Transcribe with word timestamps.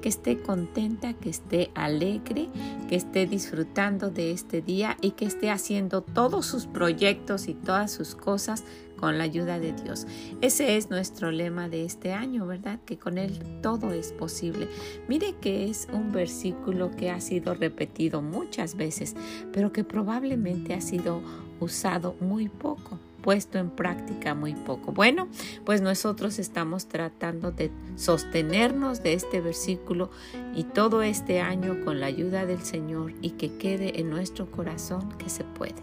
que 0.00 0.08
esté 0.08 0.38
contenta, 0.40 1.14
que 1.14 1.30
esté 1.30 1.70
alegre, 1.74 2.48
que 2.88 2.96
esté 2.96 3.26
disfrutando 3.26 4.10
de 4.10 4.32
este 4.32 4.62
día 4.62 4.96
y 5.00 5.12
que 5.12 5.24
esté 5.24 5.50
haciendo 5.50 6.02
todos 6.02 6.46
sus 6.46 6.66
proyectos 6.66 7.48
y 7.48 7.54
todas 7.54 7.90
sus 7.90 8.14
cosas 8.14 8.64
con 8.98 9.16
la 9.16 9.24
ayuda 9.24 9.58
de 9.58 9.72
Dios. 9.72 10.06
Ese 10.40 10.76
es 10.76 10.90
nuestro 10.90 11.30
lema 11.30 11.68
de 11.68 11.84
este 11.84 12.12
año, 12.12 12.46
¿verdad? 12.46 12.80
Que 12.84 12.98
con 12.98 13.16
Él 13.16 13.38
todo 13.62 13.92
es 13.92 14.12
posible. 14.12 14.68
Mire 15.08 15.34
que 15.40 15.70
es 15.70 15.88
un 15.92 16.12
versículo 16.12 16.90
que 16.90 17.10
ha 17.10 17.20
sido 17.20 17.54
repetido 17.54 18.22
muchas 18.22 18.76
veces, 18.76 19.14
pero 19.52 19.72
que 19.72 19.84
probablemente 19.84 20.74
ha 20.74 20.80
sido 20.80 21.22
usado 21.60 22.16
muy 22.20 22.48
poco 22.48 22.98
puesto 23.22 23.58
en 23.58 23.70
práctica 23.70 24.34
muy 24.34 24.54
poco. 24.54 24.92
Bueno, 24.92 25.28
pues 25.64 25.80
nosotros 25.80 26.38
estamos 26.38 26.86
tratando 26.86 27.50
de 27.50 27.70
sostenernos 27.96 29.02
de 29.02 29.14
este 29.14 29.40
versículo 29.40 30.10
y 30.54 30.64
todo 30.64 31.02
este 31.02 31.40
año 31.40 31.84
con 31.84 32.00
la 32.00 32.06
ayuda 32.06 32.46
del 32.46 32.62
Señor 32.62 33.14
y 33.20 33.30
que 33.30 33.56
quede 33.56 34.00
en 34.00 34.10
nuestro 34.10 34.50
corazón 34.50 35.10
que 35.18 35.28
se 35.28 35.44
puede. 35.44 35.82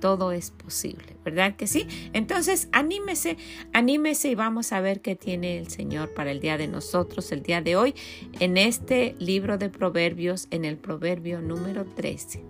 Todo 0.00 0.32
es 0.32 0.50
posible, 0.50 1.16
¿verdad 1.24 1.56
que 1.56 1.66
sí? 1.66 1.86
Entonces, 2.14 2.68
anímese, 2.72 3.36
anímese 3.74 4.30
y 4.30 4.34
vamos 4.34 4.72
a 4.72 4.80
ver 4.80 5.02
qué 5.02 5.14
tiene 5.14 5.58
el 5.58 5.68
Señor 5.68 6.14
para 6.14 6.30
el 6.30 6.40
día 6.40 6.56
de 6.56 6.68
nosotros, 6.68 7.30
el 7.32 7.42
día 7.42 7.60
de 7.60 7.76
hoy, 7.76 7.94
en 8.38 8.56
este 8.56 9.14
libro 9.18 9.58
de 9.58 9.68
Proverbios, 9.68 10.48
en 10.50 10.64
el 10.64 10.78
Proverbio 10.78 11.42
número 11.42 11.84
13. 11.84 12.49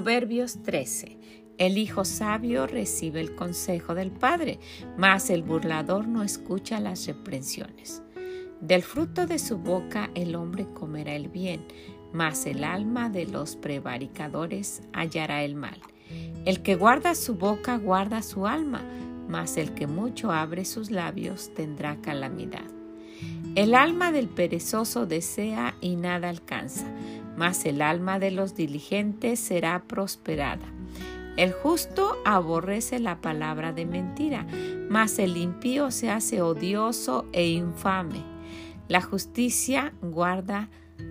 Proverbios 0.00 0.62
13. 0.62 1.18
El 1.58 1.76
hijo 1.76 2.06
sabio 2.06 2.66
recibe 2.66 3.20
el 3.20 3.34
consejo 3.34 3.94
del 3.94 4.10
padre, 4.10 4.58
mas 4.96 5.28
el 5.28 5.42
burlador 5.42 6.08
no 6.08 6.22
escucha 6.22 6.80
las 6.80 7.06
reprensiones. 7.06 8.02
Del 8.62 8.82
fruto 8.82 9.26
de 9.26 9.38
su 9.38 9.58
boca 9.58 10.08
el 10.14 10.36
hombre 10.36 10.66
comerá 10.72 11.14
el 11.14 11.28
bien, 11.28 11.66
mas 12.14 12.46
el 12.46 12.64
alma 12.64 13.10
de 13.10 13.26
los 13.26 13.56
prevaricadores 13.56 14.80
hallará 14.94 15.44
el 15.44 15.54
mal. 15.54 15.78
El 16.46 16.62
que 16.62 16.76
guarda 16.76 17.14
su 17.14 17.34
boca 17.34 17.76
guarda 17.76 18.22
su 18.22 18.46
alma, 18.46 18.82
mas 19.28 19.58
el 19.58 19.74
que 19.74 19.86
mucho 19.86 20.32
abre 20.32 20.64
sus 20.64 20.90
labios 20.90 21.52
tendrá 21.52 22.00
calamidad. 22.00 22.64
El 23.54 23.74
alma 23.74 24.12
del 24.12 24.28
perezoso 24.28 25.04
desea 25.04 25.74
y 25.82 25.96
nada 25.96 26.30
alcanza, 26.30 26.86
mas 27.36 27.64
el 27.64 27.82
alma 27.82 28.18
de 28.18 28.30
los 28.30 28.54
diligentes 28.54 29.40
será 29.40 29.84
prosperada. 29.86 30.66
El 31.36 31.52
justo 31.52 32.16
aborrece 32.24 32.98
la 32.98 33.20
palabra 33.20 33.72
de 33.72 33.86
mentira, 33.86 34.46
mas 34.88 35.18
el 35.18 35.36
impío 35.36 35.90
se 35.90 36.10
hace 36.10 36.42
odioso 36.42 37.26
e 37.32 37.48
infame. 37.48 38.22
La 38.88 39.00
justicia 39.00 39.94
guarda 40.02 40.68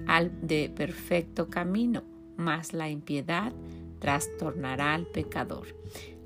al 0.07 0.31
de 0.45 0.69
perfecto 0.69 1.49
camino, 1.49 2.03
mas 2.37 2.73
la 2.73 2.89
impiedad 2.89 3.53
trastornará 3.99 4.93
al 4.93 5.07
pecador. 5.07 5.67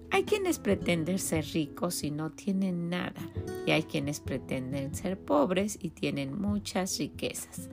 Hay 0.09 0.25
quienes 0.25 0.59
pretenden 0.59 1.17
ser 1.17 1.45
ricos 1.53 2.03
y 2.03 2.11
no 2.11 2.31
tienen 2.31 2.89
nada, 2.89 3.21
y 3.65 3.71
hay 3.71 3.83
quienes 3.83 4.19
pretenden 4.19 4.93
ser 4.93 5.17
pobres 5.17 5.79
y 5.81 5.89
tienen 5.89 6.39
muchas 6.39 6.99
riquezas. 6.99 7.69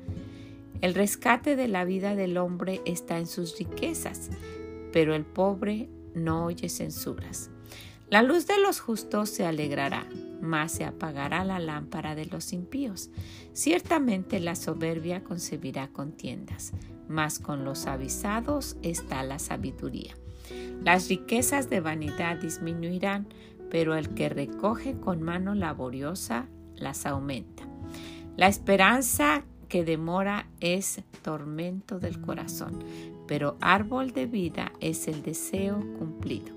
El 0.81 0.95
rescate 0.95 1.57
de 1.57 1.69
la 1.69 1.85
vida 1.85 2.15
del 2.15 2.39
hombre 2.39 2.81
está 2.87 3.19
en 3.19 3.27
sus 3.27 3.59
riquezas, 3.59 4.31
pero 4.93 5.15
el 5.15 5.25
pobre 5.25 5.89
no 6.15 6.47
oye 6.47 6.69
censuras. 6.69 7.51
La 8.09 8.23
luz 8.23 8.47
de 8.47 8.59
los 8.59 8.81
justos 8.81 9.29
se 9.29 9.47
alegrará, 9.47 10.09
mas 10.41 10.73
se 10.73 10.85
apagará 10.85 11.45
la 11.45 11.61
lámpara 11.61 12.15
de 12.15 12.27
los 12.27 12.53
impíos. 12.53 13.11
Ciertamente 13.53 14.41
la 14.41 14.57
soberbia 14.57 15.23
concebirá 15.23 15.89
contiendas, 15.89 16.73
mas 17.09 17.39
con 17.39 17.65
los 17.65 17.87
avisados 17.87 18.77
está 18.83 19.23
la 19.23 19.39
sabiduría. 19.39 20.17
Las 20.83 21.09
riquezas 21.09 21.71
de 21.71 21.81
vanidad 21.81 22.39
disminuirán, 22.39 23.29
pero 23.71 23.95
el 23.95 24.09
que 24.15 24.29
recoge 24.29 24.99
con 24.99 25.23
mano 25.23 25.55
laboriosa 25.55 26.49
las 26.75 27.07
aumenta. 27.07 27.69
La 28.37 28.49
esperanza 28.49 29.45
que 29.71 29.85
demora 29.85 30.47
es 30.61 31.01
tormento 31.23 31.99
del 31.99 32.21
corazón, 32.21 32.85
pero 33.27 33.57
árbol 33.63 34.11
de 34.13 34.27
vida 34.27 34.73
es 34.81 35.09
el 35.09 35.23
deseo 35.23 35.79
cumplido. 35.99 36.55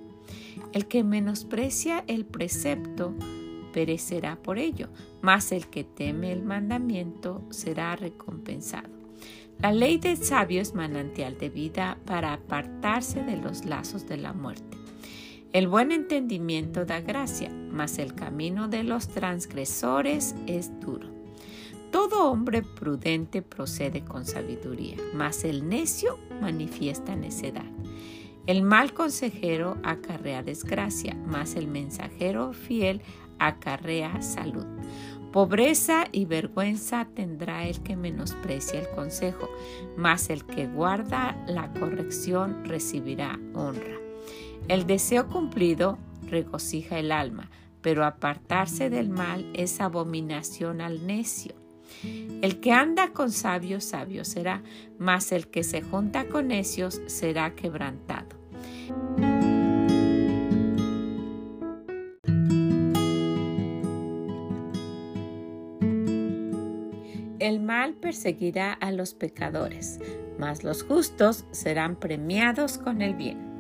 El 0.74 0.88
que 0.88 1.04
menosprecia 1.04 2.04
el 2.08 2.26
precepto 2.26 3.14
perecerá 3.72 4.36
por 4.36 4.58
ello, 4.58 4.90
mas 5.22 5.52
el 5.52 5.68
que 5.68 5.84
teme 5.84 6.32
el 6.32 6.44
mandamiento 6.44 7.44
será 7.52 7.96
recompensado. 7.96 8.90
La 9.60 9.72
ley 9.72 9.98
del 9.98 10.18
sabio 10.18 10.60
es 10.60 10.74
manantial 10.74 11.38
de 11.38 11.50
vida 11.50 11.98
para 12.06 12.34
apartarse 12.34 13.24
de 13.24 13.38
los 13.38 13.66
lazos 13.66 14.08
de 14.08 14.18
la 14.18 14.34
muerte. 14.34 14.78
El 15.54 15.68
buen 15.68 15.92
entendimiento 15.92 16.84
da 16.84 17.00
gracia, 17.00 17.50
mas 17.50 18.00
el 18.00 18.16
camino 18.16 18.68
de 18.68 18.84
los 18.84 19.08
transgresores 19.08 20.34
es 20.48 20.72
duro. 20.80 21.13
Todo 21.94 22.32
hombre 22.32 22.64
prudente 22.64 23.44
procede 23.44 24.04
con 24.04 24.26
sabiduría, 24.26 24.98
mas 25.14 25.44
el 25.44 25.70
necio 25.70 26.18
manifiesta 26.42 27.16
necedad. 27.16 27.72
El 28.48 28.64
mal 28.64 28.96
consejero 28.96 29.78
acarrea 29.84 30.42
desgracia, 30.42 31.16
mas 31.28 31.56
el 31.56 31.68
mensajero 31.68 32.52
fiel 32.52 33.04
acarrea 33.38 34.24
salud. 34.24 34.66
Pobreza 35.32 36.06
y 36.12 36.26
vergüenza 36.26 37.08
tendrá 37.14 37.68
el 37.68 37.84
que 37.84 37.96
menosprecia 37.96 38.80
el 38.80 38.90
consejo, 38.90 39.48
mas 39.96 40.32
el 40.32 40.46
que 40.46 40.66
guarda 40.66 41.38
la 41.48 41.72
corrección 41.74 42.66
recibirá 42.66 43.40
honra. 43.54 44.00
El 44.68 44.88
deseo 44.88 45.28
cumplido 45.28 46.00
regocija 46.28 46.98
el 46.98 47.12
alma, 47.12 47.52
pero 47.82 48.04
apartarse 48.04 48.90
del 48.90 49.10
mal 49.10 49.48
es 49.54 49.80
abominación 49.80 50.82
al 50.82 51.06
necio. 51.06 51.63
El 52.42 52.60
que 52.60 52.72
anda 52.72 53.14
con 53.14 53.32
sabios, 53.32 53.86
sabio 53.86 54.26
será, 54.26 54.64
mas 54.98 55.32
el 55.32 55.48
que 55.48 55.64
se 55.64 55.82
junta 55.82 56.28
con 56.28 56.50
necios 56.50 57.02
será 57.08 57.56
quebrantado. 57.56 58.44
El 67.40 67.60
mal 67.60 67.94
perseguirá 67.96 68.72
a 68.74 68.92
los 68.92 69.14
pecadores, 69.14 70.00
mas 70.40 70.64
los 70.64 70.84
justos 70.84 71.46
serán 71.52 71.98
premiados 71.98 72.78
con 72.78 73.02
el 73.02 73.16
bien. 73.16 73.53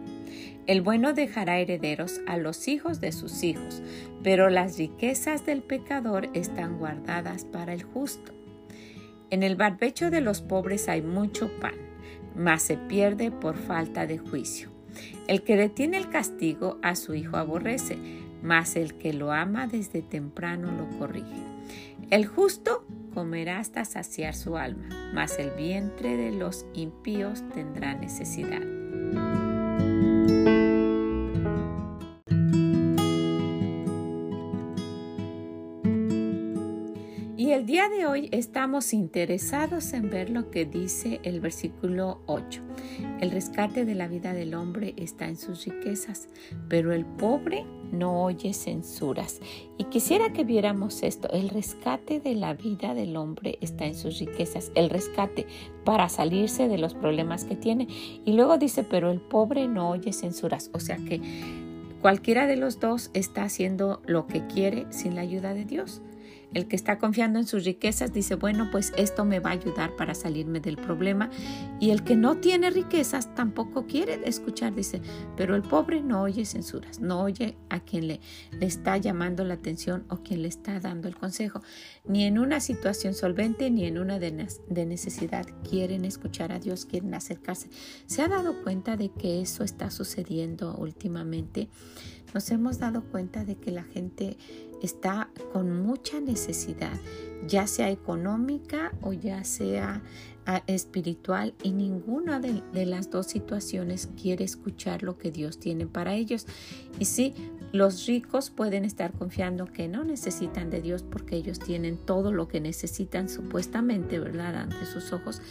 El 0.66 0.82
bueno 0.82 1.14
dejará 1.14 1.60
herederos 1.60 2.22
a 2.26 2.38
los 2.38 2.70
hijos 2.70 3.02
de 3.02 3.12
sus 3.12 3.44
hijos, 3.44 3.82
pero 4.24 4.50
las 4.50 4.78
riquezas 4.78 5.46
del 5.46 5.62
pecador 5.62 6.30
están 6.34 6.78
guardadas 6.78 7.44
para 7.44 7.74
el 7.74 7.84
justo. 7.84 8.32
En 9.30 9.44
el 9.44 9.58
barbecho 9.58 10.10
de 10.10 10.22
los 10.22 10.42
pobres 10.42 10.88
hay 10.88 11.02
mucho 11.02 11.52
pan, 11.60 11.76
mas 12.36 12.62
se 12.62 12.78
pierde 12.78 13.30
por 13.30 13.58
falta 13.58 14.08
de 14.08 14.18
juicio. 14.20 14.70
El 15.28 15.44
que 15.44 15.58
detiene 15.58 15.98
el 15.98 16.10
castigo 16.10 16.78
a 16.82 16.96
su 16.96 17.14
hijo 17.14 17.36
aborrece, 17.36 17.98
mas 18.42 18.76
el 18.78 18.94
que 18.94 19.12
lo 19.12 19.32
ama 19.34 19.68
desde 19.68 20.02
temprano 20.02 20.72
lo 20.72 20.98
corrige. 20.98 21.44
El 22.10 22.26
justo 22.26 22.86
comerá 23.14 23.60
hasta 23.60 23.84
saciar 23.86 24.36
su 24.36 24.56
alma, 24.56 24.88
mas 25.14 25.40
el 25.40 25.52
vientre 25.52 26.16
de 26.16 26.32
los 26.32 26.66
impíos 26.74 27.44
tendrá 27.54 27.96
necesidad. 27.96 28.62
Y 37.44 37.52
el 37.52 37.66
día 37.66 37.90
de 37.90 38.06
hoy 38.06 38.30
estamos 38.32 38.94
interesados 38.94 39.92
en 39.92 40.10
ver 40.10 40.30
lo 40.30 40.50
que 40.50 40.64
dice 40.64 41.20
el 41.24 41.42
versículo 41.42 42.22
8. 42.26 42.62
El 43.20 43.32
rescate 43.32 43.84
de 43.84 43.96
la 43.96 44.08
vida 44.08 44.32
del 44.32 44.54
hombre 44.54 44.94
está 44.96 45.28
en 45.28 45.36
sus 45.36 45.66
riquezas, 45.66 46.30
pero 46.70 46.94
el 46.94 47.06
pobre 47.06 47.66
no 47.92 48.24
oye 48.24 48.54
censuras. 48.54 49.42
Y 49.78 49.84
quisiera 49.84 50.32
que 50.32 50.46
viéramos 50.46 51.04
esto. 51.04 51.30
El 51.32 51.50
rescate 51.50 52.22
de 52.22 52.34
la 52.34 52.54
vida 52.54 52.94
del 52.94 53.18
hombre 53.18 53.58
está 53.60 53.88
en 53.88 53.96
sus 53.96 54.20
riquezas. 54.20 54.72
El 54.74 54.90
rescate 54.90 55.46
para 55.84 56.08
salirse 56.08 56.70
de 56.70 56.78
los 56.78 56.94
problemas 56.94 57.44
que 57.44 57.58
tiene. 57.58 57.90
Y 58.24 58.36
luego 58.36 58.58
dice, 58.58 58.86
pero 58.86 59.12
el 59.12 59.20
pobre 59.20 59.68
no 59.68 59.90
oye 59.90 60.14
censuras. 60.14 60.70
O 60.74 60.80
sea 60.80 60.96
que 60.96 61.20
cualquiera 62.02 62.48
de 62.48 62.56
los 62.56 62.80
dos 62.80 63.12
está 63.14 63.44
haciendo 63.44 64.02
lo 64.06 64.28
que 64.28 64.48
quiere 64.48 64.86
sin 64.92 65.16
la 65.16 65.22
ayuda 65.24 65.54
de 65.54 65.66
Dios. 65.66 66.02
El 66.54 66.68
que 66.68 66.76
está 66.76 66.98
confiando 66.98 67.40
en 67.40 67.48
sus 67.48 67.66
riquezas 67.66 68.14
dice, 68.14 68.36
bueno, 68.36 68.70
pues 68.72 68.94
esto 68.98 69.26
me 69.26 69.40
va 69.40 69.52
a 69.52 69.54
ayudar 69.54 69.96
para 69.96 70.14
salirme 70.14 70.60
del 70.60 70.78
problema. 70.78 71.30
Y 71.80 71.92
el 71.92 72.04
que 72.04 72.16
no 72.16 72.38
tiene 72.38 72.70
riquezas 72.70 73.34
tampoco 73.36 73.86
quiere 73.88 74.22
escuchar, 74.26 74.76
dice, 74.76 75.02
pero 75.36 75.56
el 75.56 75.64
pobre 75.64 76.02
no 76.02 76.22
oye 76.22 76.46
censuras, 76.46 77.00
no 77.00 77.22
oye 77.22 77.58
a 77.70 77.80
quien 77.80 78.08
le, 78.08 78.20
le 78.60 78.66
está 78.66 78.98
llamando 78.98 79.44
la 79.44 79.56
atención 79.56 80.06
o 80.10 80.18
quien 80.18 80.42
le 80.42 80.48
está 80.48 80.80
dando 80.80 81.08
el 81.08 81.16
consejo. 81.16 81.62
Ni 82.06 82.26
en 82.26 82.38
una 82.38 82.60
situación 82.60 83.14
solvente 83.14 83.70
ni 83.70 83.86
en 83.86 83.98
una 83.98 84.20
de, 84.20 84.48
de 84.68 84.86
necesidad 84.86 85.46
quieren 85.70 86.06
escuchar 86.06 86.52
a 86.52 86.60
Dios, 86.60 86.86
quieren 86.86 87.14
acercarse. 87.14 87.70
¿Se 88.06 88.22
ha 88.22 88.28
dado 88.28 88.64
cuenta 88.64 88.98
de 88.98 89.10
que 89.10 89.42
eso 89.42 89.64
está 89.64 89.90
sucediendo 89.90 90.76
últimamente? 90.76 91.70
Nos 92.34 92.50
hemos 92.52 92.80
dado 92.80 93.04
cuenta 93.04 93.46
de 93.46 93.56
que 93.56 93.72
la 93.72 93.84
gente 93.84 94.38
está 94.82 95.30
con 95.54 95.82
mucha 95.82 96.20
necesidad, 96.20 97.00
ya 97.48 97.68
sea 97.68 97.90
económica 97.90 98.92
o 99.02 99.14
ya 99.14 99.44
sea 99.44 100.02
ah, 100.46 100.62
espiritual 100.68 101.54
y 101.64 101.72
ninguna 101.72 102.40
de, 102.40 102.86
las 102.86 103.10
dos 103.10 103.28
situaciones 103.28 104.10
quiere 104.22 104.44
escuchar 104.44 105.04
lo 105.04 105.18
que 105.18 105.32
Dios 105.32 105.60
tiene 105.60 105.88
para 105.88 106.16
ellos. 106.16 106.46
Y 107.00 107.06
sí, 107.06 107.34
los 107.72 108.06
ricos 108.08 108.50
pueden 108.50 108.84
estar 108.84 109.14
confiando 109.14 109.66
que 109.66 109.88
no 109.88 110.04
necesitan 110.04 110.70
de 110.70 110.82
Dios 110.82 111.04
porque 111.04 111.38
ellos 111.38 111.60
tienen 111.60 111.98
todo 111.98 112.34
lo 112.34 112.48
que 112.48 112.60
necesitan 112.60 113.30
supuestamente, 113.30 114.20
¿verdad?, 114.20 114.56
ante 114.56 114.86
sus 114.86 115.14
ojos. 115.14 115.42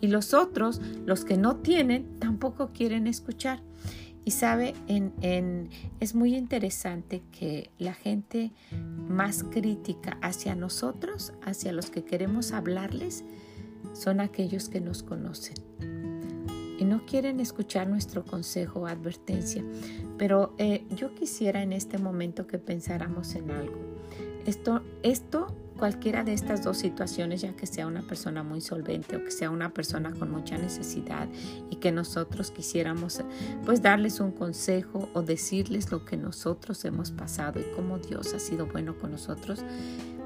Y 0.00 0.08
los 0.08 0.34
otros, 0.34 0.80
los 1.04 1.24
que 1.24 1.36
no 1.36 1.56
tienen, 1.56 2.18
tampoco 2.18 2.70
quieren 2.72 3.06
escuchar. 3.06 3.62
Y 4.30 4.32
sabe, 4.32 4.74
es 5.98 6.14
muy 6.14 6.36
interesante 6.36 7.20
que 7.32 7.72
la 7.78 7.94
gente 7.94 8.52
más 9.08 9.42
crítica 9.42 10.18
hacia 10.22 10.54
nosotros, 10.54 11.32
hacia 11.42 11.72
los 11.72 11.90
que 11.90 12.04
queremos 12.04 12.52
hablarles, 12.52 13.24
son 13.92 14.20
aquellos 14.20 14.68
que 14.68 14.80
nos 14.80 15.02
conocen. 15.02 15.56
Y 16.78 16.84
no 16.84 17.04
quieren 17.06 17.40
escuchar 17.40 17.88
nuestro 17.88 18.24
consejo 18.24 18.82
o 18.82 18.86
advertencia. 18.86 19.64
Pero 20.16 20.54
eh, 20.58 20.86
yo 20.94 21.12
quisiera 21.12 21.60
en 21.64 21.72
este 21.72 21.98
momento 21.98 22.46
que 22.46 22.58
pensáramos 22.58 23.34
en 23.34 23.50
algo. 23.50 23.89
Esto, 24.46 24.82
esto 25.02 25.54
cualquiera 25.80 26.24
de 26.24 26.34
estas 26.34 26.62
dos 26.62 26.76
situaciones, 26.76 27.40
ya 27.40 27.56
que 27.56 27.66
sea 27.66 27.86
una 27.86 28.02
persona 28.02 28.42
muy 28.42 28.60
solvente 28.60 29.16
o 29.16 29.24
que 29.24 29.30
sea 29.30 29.50
una 29.50 29.72
persona 29.72 30.12
con 30.12 30.30
mucha 30.30 30.58
necesidad 30.58 31.26
y 31.70 31.76
que 31.76 31.90
nosotros 31.90 32.50
quisiéramos 32.50 33.22
pues 33.64 33.80
darles 33.80 34.20
un 34.20 34.30
consejo 34.32 35.08
o 35.14 35.22
decirles 35.22 35.90
lo 35.90 36.04
que 36.04 36.18
nosotros 36.18 36.84
hemos 36.84 37.10
pasado 37.12 37.60
y 37.60 37.64
cómo 37.74 37.98
Dios 37.98 38.34
ha 38.34 38.38
sido 38.38 38.66
bueno 38.66 38.98
con 38.98 39.12
nosotros, 39.12 39.64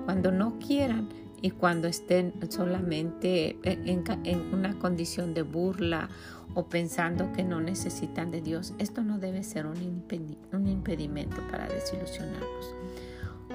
cuando 0.05 0.33
no 0.33 0.59
quieran 0.59 1.09
y 1.41 1.51
cuando 1.51 1.87
estén 1.87 2.33
solamente 2.49 3.57
en, 3.63 4.05
en 4.25 4.55
una 4.55 4.77
condición 4.79 5.35
de 5.35 5.43
burla 5.43 6.09
o 6.55 6.67
pensando 6.67 7.33
que 7.33 7.45
no 7.45 7.61
necesitan 7.61 8.31
de 8.31 8.41
Dios, 8.41 8.75
esto 8.79 9.03
no 9.03 9.19
debe 9.19 9.45
ser 9.45 9.67
un, 9.67 9.77
impedimento 9.83 11.37
para 11.51 11.69
desilusionarnos 11.69 12.75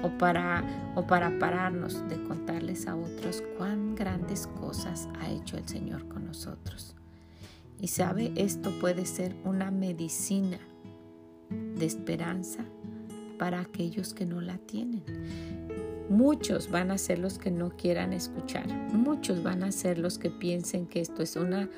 o 0.02 0.10
para, 0.18 0.64
o 0.94 1.06
para 1.06 1.38
pararnos 1.38 2.08
de 2.08 2.22
contarles 2.24 2.86
a 2.86 2.96
otros 2.96 3.42
cuán 3.56 3.94
grandes 3.94 4.46
cosas 4.46 5.08
ha 5.20 5.30
hecho 5.30 5.56
el 5.56 5.66
Señor 5.68 6.08
con 6.08 6.26
nosotros. 6.26 6.94
Y 7.80 7.88
sabe, 7.88 8.32
esto 8.36 8.70
puede 8.80 9.06
ser 9.06 9.34
una 9.44 9.70
medicina 9.70 10.58
de 11.50 11.86
esperanza 11.86 12.64
para 13.40 13.60
aquellos 13.60 14.12
que 14.12 14.26
no 14.26 14.42
la 14.42 14.58
tienen. 14.58 15.02
Muchos 16.10 16.70
van 16.70 16.90
a 16.90 16.98
ser 16.98 17.18
los 17.18 17.38
que 17.38 17.50
no 17.50 17.70
quieran 17.70 18.12
escuchar. 18.12 18.68
Muchos 18.92 19.42
van 19.42 19.62
a 19.62 19.72
ser 19.72 19.96
los 19.96 20.18
que 20.18 20.28
piensen 20.28 20.86
que 20.86 21.00
esto 21.00 21.22
es 21.22 21.36
una, 21.36 21.70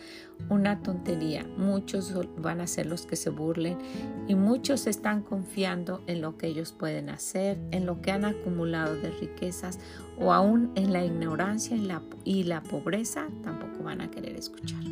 una 0.48 0.82
tontería. 0.82 1.46
Muchos 1.56 2.12
van 2.36 2.60
a 2.60 2.66
ser 2.66 2.86
los 2.86 3.06
que 3.06 3.14
se 3.14 3.30
burlen 3.30 3.78
y 4.26 4.34
muchos 4.34 4.88
están 4.88 5.22
confiando 5.22 6.02
en 6.08 6.20
lo 6.20 6.36
que 6.36 6.48
ellos 6.48 6.72
pueden 6.72 7.10
hacer, 7.10 7.58
en 7.70 7.86
lo 7.86 8.02
que 8.02 8.10
han 8.10 8.24
acumulado 8.24 8.96
de 8.96 9.12
riquezas 9.12 9.78
o 10.18 10.32
aún 10.32 10.72
en 10.74 10.92
la 10.92 11.04
ignorancia 11.04 11.76
y 11.76 11.82
la, 11.82 12.02
y 12.24 12.42
la 12.42 12.60
pobreza 12.64 13.28
tampoco 13.44 13.84
van 13.84 14.00
a 14.00 14.10
querer 14.10 14.34
escuchar. 14.34 14.82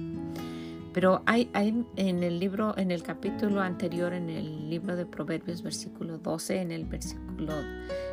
Pero 0.93 1.23
hay, 1.27 1.49
hay, 1.53 1.85
en 1.97 2.23
el 2.23 2.41
libro, 2.41 2.77
en 2.77 2.91
el 2.91 3.03
capítulo 3.03 3.61
anterior, 3.61 4.13
en 4.13 4.29
el 4.29 4.69
libro 4.69 4.97
de 4.97 5.07
Proverbios, 5.07 5.63
versículo 5.63 6.19
12, 6.19 6.61
en 6.61 6.73
el 6.73 6.85
versículo 6.85 7.55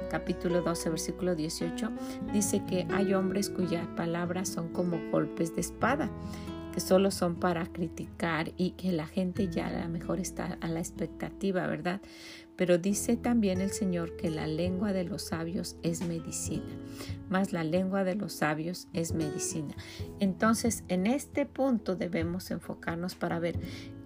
capítulo 0.10 0.62
12, 0.62 0.90
versículo 0.90 1.36
18, 1.36 1.92
dice 2.34 2.64
que 2.66 2.88
hay 2.92 3.14
hombres 3.14 3.50
cuyas 3.50 3.88
palabras 3.96 4.50
son 4.50 4.70
como 4.70 5.00
golpes 5.12 5.54
de 5.56 5.62
espada, 5.62 6.10
que 6.74 6.80
solo 6.80 7.12
son 7.12 7.36
para 7.36 7.66
criticar 7.66 8.52
y 8.58 8.72
que 8.72 8.92
la 8.92 9.08
gente 9.08 9.50
ya 9.50 9.68
a 9.68 9.84
lo 9.84 9.90
mejor 9.90 10.20
está 10.20 10.58
a 10.62 10.68
la 10.68 10.80
expectativa, 10.80 11.66
¿verdad? 11.68 12.02
Pero 12.58 12.78
dice 12.78 13.16
también 13.16 13.62
el 13.62 13.72
Señor 13.72 14.18
que 14.18 14.30
la 14.30 14.48
lengua 14.48 14.92
de 14.92 15.06
los 15.06 15.22
sabios 15.22 15.78
es 15.84 16.06
medicina, 16.06 16.66
más 17.30 17.54
la 17.54 17.64
lengua 17.64 18.04
de 18.04 18.16
los 18.16 18.34
sabios 18.34 18.88
es 18.94 19.14
medicina. 19.14 19.76
Entonces, 20.20 20.84
en 20.90 21.08
este 21.08 21.46
punto 21.46 21.96
debemos 21.96 22.52
enfocarnos 22.52 23.16
para 23.16 23.40
ver 23.40 23.60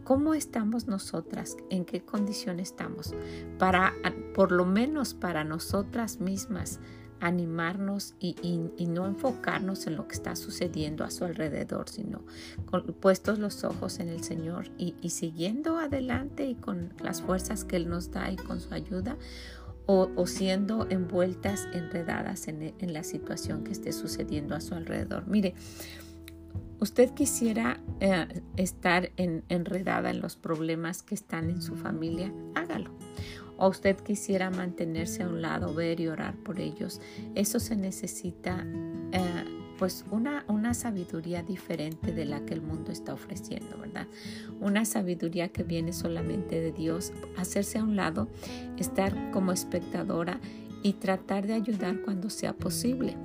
cómo 0.04 0.34
estamos 0.34 0.88
nosotras, 0.88 1.56
en 1.70 1.86
qué 1.86 2.02
condición 2.02 2.60
estamos, 2.60 3.16
para 3.58 3.94
por 4.36 4.52
lo 4.52 4.66
menos 4.66 5.14
para 5.14 5.44
nosotras 5.44 6.20
mismas 6.20 6.80
animarnos 7.22 8.16
y, 8.20 8.36
no 8.88 9.06
enfocarnos 9.06 9.88
en 9.88 9.96
lo 9.96 10.08
que 10.08 10.16
está 10.16 10.36
sucediendo 10.36 11.06
a 11.06 11.12
su 11.12 11.24
alrededor, 11.24 11.88
sino 11.88 12.24
puestos 13.00 13.40
los 13.40 13.64
ojos 13.64 14.00
en 14.00 14.10
el 14.10 14.24
Señor 14.24 14.70
y, 14.78 14.96
siguiendo 15.10 15.78
adelante 15.78 16.46
y 16.46 16.56
con 16.56 16.94
las 17.02 17.22
fuerzas 17.22 17.64
que 17.64 17.78
Él 17.78 17.88
nos 17.88 18.12
da 18.12 18.30
y 18.32 18.36
con 18.36 18.60
su 18.60 18.74
ayuda, 18.74 19.18
o, 19.86 20.26
siendo 20.26 20.88
envueltas, 20.90 21.68
enredadas 21.74 22.48
en, 22.48 22.74
en 22.80 22.94
la 22.94 23.04
situación 23.04 23.64
que 23.66 23.72
esté 23.72 23.92
sucediendo 23.92 24.56
a 24.56 24.62
su 24.62 24.74
alrededor. 24.74 25.28
Mire, 25.28 25.54
usted 26.82 27.14
quisiera 27.14 27.80
eh, 28.00 28.42
estar 28.58 29.12
enredada 29.18 30.10
en 30.10 30.20
los 30.20 30.36
problemas 30.36 31.04
que 31.04 31.14
están 31.14 31.50
en 31.50 31.62
su 31.62 31.76
familia, 31.76 32.34
hágalo. 32.56 32.92
O 33.62 33.68
usted 33.68 33.96
quisiera 33.98 34.50
mantenerse 34.50 35.22
a 35.22 35.28
un 35.28 35.44
lado, 35.44 35.76
ver 35.76 36.00
y 36.00 36.08
orar 36.08 36.36
por 36.36 36.60
ellos. 36.60 37.00
Eso 37.36 37.60
se 37.60 37.76
necesita 37.76 38.66
eh, 39.12 39.46
pues 39.78 40.04
una, 40.10 40.46
una 40.48 40.74
sabiduría 40.74 41.44
diferente 41.44 42.12
de 42.12 42.26
la 42.26 42.44
que 42.44 42.56
el 42.56 42.64
mundo 42.64 42.92
está 42.92 43.14
ofreciendo, 43.14 43.78
¿verdad? 43.78 44.08
Una 44.60 44.84
sabiduría 44.84 45.50
que 45.50 45.62
viene 45.62 45.94
solamente 45.94 46.60
de 46.60 46.72
Dios, 46.72 47.14
hacerse 47.38 47.78
a 47.78 47.84
un 47.84 47.96
lado, 47.96 48.30
estar 48.80 49.30
como 49.30 49.52
espectadora 49.52 50.40
y 50.82 50.94
tratar 50.94 51.46
de 51.46 51.54
ayudar 51.54 52.02
cuando 52.02 52.32
sea 52.32 52.54
posible 52.54 53.16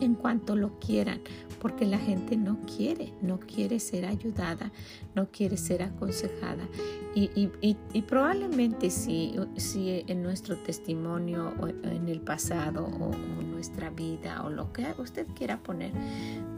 en 0.00 0.14
cuanto 0.14 0.56
lo 0.56 0.78
quieran, 0.78 1.20
porque 1.60 1.86
la 1.86 1.98
gente 1.98 2.36
no 2.36 2.58
quiere, 2.76 3.12
no 3.22 3.40
quiere 3.40 3.80
ser 3.80 4.04
ayudada, 4.06 4.70
no 5.14 5.30
quiere 5.30 5.56
ser 5.56 5.82
aconsejada. 5.82 6.68
Y, 7.14 8.02
probablemente 8.06 8.90
si, 8.90 9.34
si 9.56 10.04
en 10.08 10.22
nuestro 10.22 10.58
testimonio 10.58 11.54
o 11.60 11.68
en 11.68 12.08
el 12.08 12.20
pasado 12.20 12.84
o, 12.86 13.14
nuestra 13.54 13.88
vida 13.88 14.44
o 14.44 14.50
lo 14.50 14.72
que 14.72 14.84
usted 14.98 15.26
quiera 15.34 15.56
poner 15.62 15.92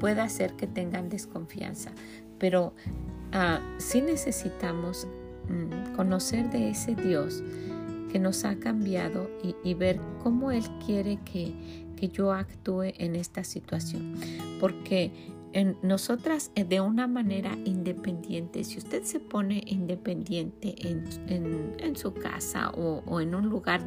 pueda 0.00 0.24
hacer 0.24 0.54
que 0.54 0.66
tengan 0.66 1.08
desconfianza, 1.08 1.92
pero 2.38 2.72
uh, 3.32 3.60
sí 3.78 4.00
necesitamos 4.00 5.06
mm, 5.48 5.94
conocer 5.94 6.50
de 6.50 6.70
ese 6.70 6.96
Dios 6.96 7.44
que 8.10 8.18
nos 8.18 8.44
ha 8.44 8.56
cambiado 8.56 9.30
y 9.62 9.74
ver 9.74 10.00
cómo 10.22 10.50
Él 10.50 10.64
quiere 10.84 11.18
que 11.24 11.85
que 11.96 12.08
yo 12.08 12.32
actúe 12.32 12.92
en 12.98 13.16
esta 13.16 13.42
situación. 13.44 14.14
Porque 14.60 15.10
en 15.56 15.78
nosotras 15.80 16.50
eh, 16.54 16.64
de 16.64 16.82
una 16.82 17.06
manera 17.06 17.56
independiente. 17.64 18.62
Si 18.62 18.76
usted 18.76 19.04
se 19.04 19.20
pone 19.20 19.62
independiente 19.66 20.74
en, 20.86 21.96
su 21.96 22.12
casa 22.12 22.70
o, 22.72 23.20
en 23.22 23.34
un 23.34 23.48
lugar 23.48 23.80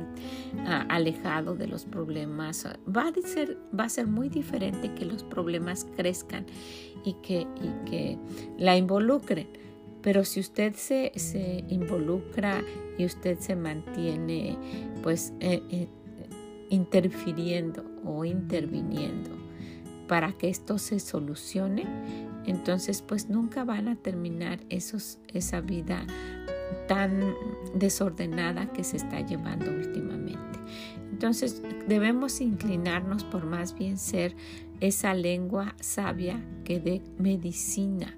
ah, 0.65 0.87
alejado 0.89 1.55
de 1.55 1.67
los 1.67 1.85
problemas, 1.85 2.65
va 2.65 3.09
a, 3.09 3.27
ser, 3.27 3.59
va 3.77 3.83
a 3.83 3.89
ser 3.89 4.07
muy 4.07 4.29
diferente 4.29 4.95
que 4.95 5.05
los 5.05 5.23
problemas 5.23 5.85
crezcan 5.95 6.47
y 7.05 7.13
que, 7.21 7.41
y 7.41 7.89
que 7.89 8.17
la 8.57 8.75
involucren. 8.75 9.47
Pero 10.01 10.23
si 10.25 10.39
usted 10.39 10.73
se, 10.73 11.11
se 11.17 11.63
involucra 11.67 12.63
y 12.97 13.05
usted 13.05 13.37
se 13.37 13.55
mantiene 13.55 14.57
pues 15.03 15.33
eh, 15.39 15.61
eh, 15.69 15.87
interfiriendo 16.69 17.83
o 18.05 18.25
interviniendo 18.25 19.31
para 20.07 20.31
que 20.33 20.49
esto 20.49 20.79
se 20.79 20.99
solucione, 20.99 21.85
entonces 22.45 23.01
pues 23.01 23.29
nunca 23.29 23.63
van 23.63 23.87
a 23.87 23.95
terminar 23.95 24.59
esos, 24.69 25.19
esa 25.27 25.61
vida 25.61 26.05
tan 26.87 27.35
desordenada 27.75 28.73
que 28.73 28.83
se 28.83 28.97
está 28.97 29.21
llevando 29.21 29.71
últimamente. 29.71 30.59
Entonces 31.11 31.61
debemos 31.87 32.41
inclinarnos 32.41 33.23
por 33.23 33.45
más 33.45 33.77
bien 33.77 33.97
ser 33.97 34.35
esa 34.79 35.13
lengua 35.13 35.75
sabia 35.79 36.43
que 36.63 36.79
dé 36.79 37.01
medicina. 37.17 38.15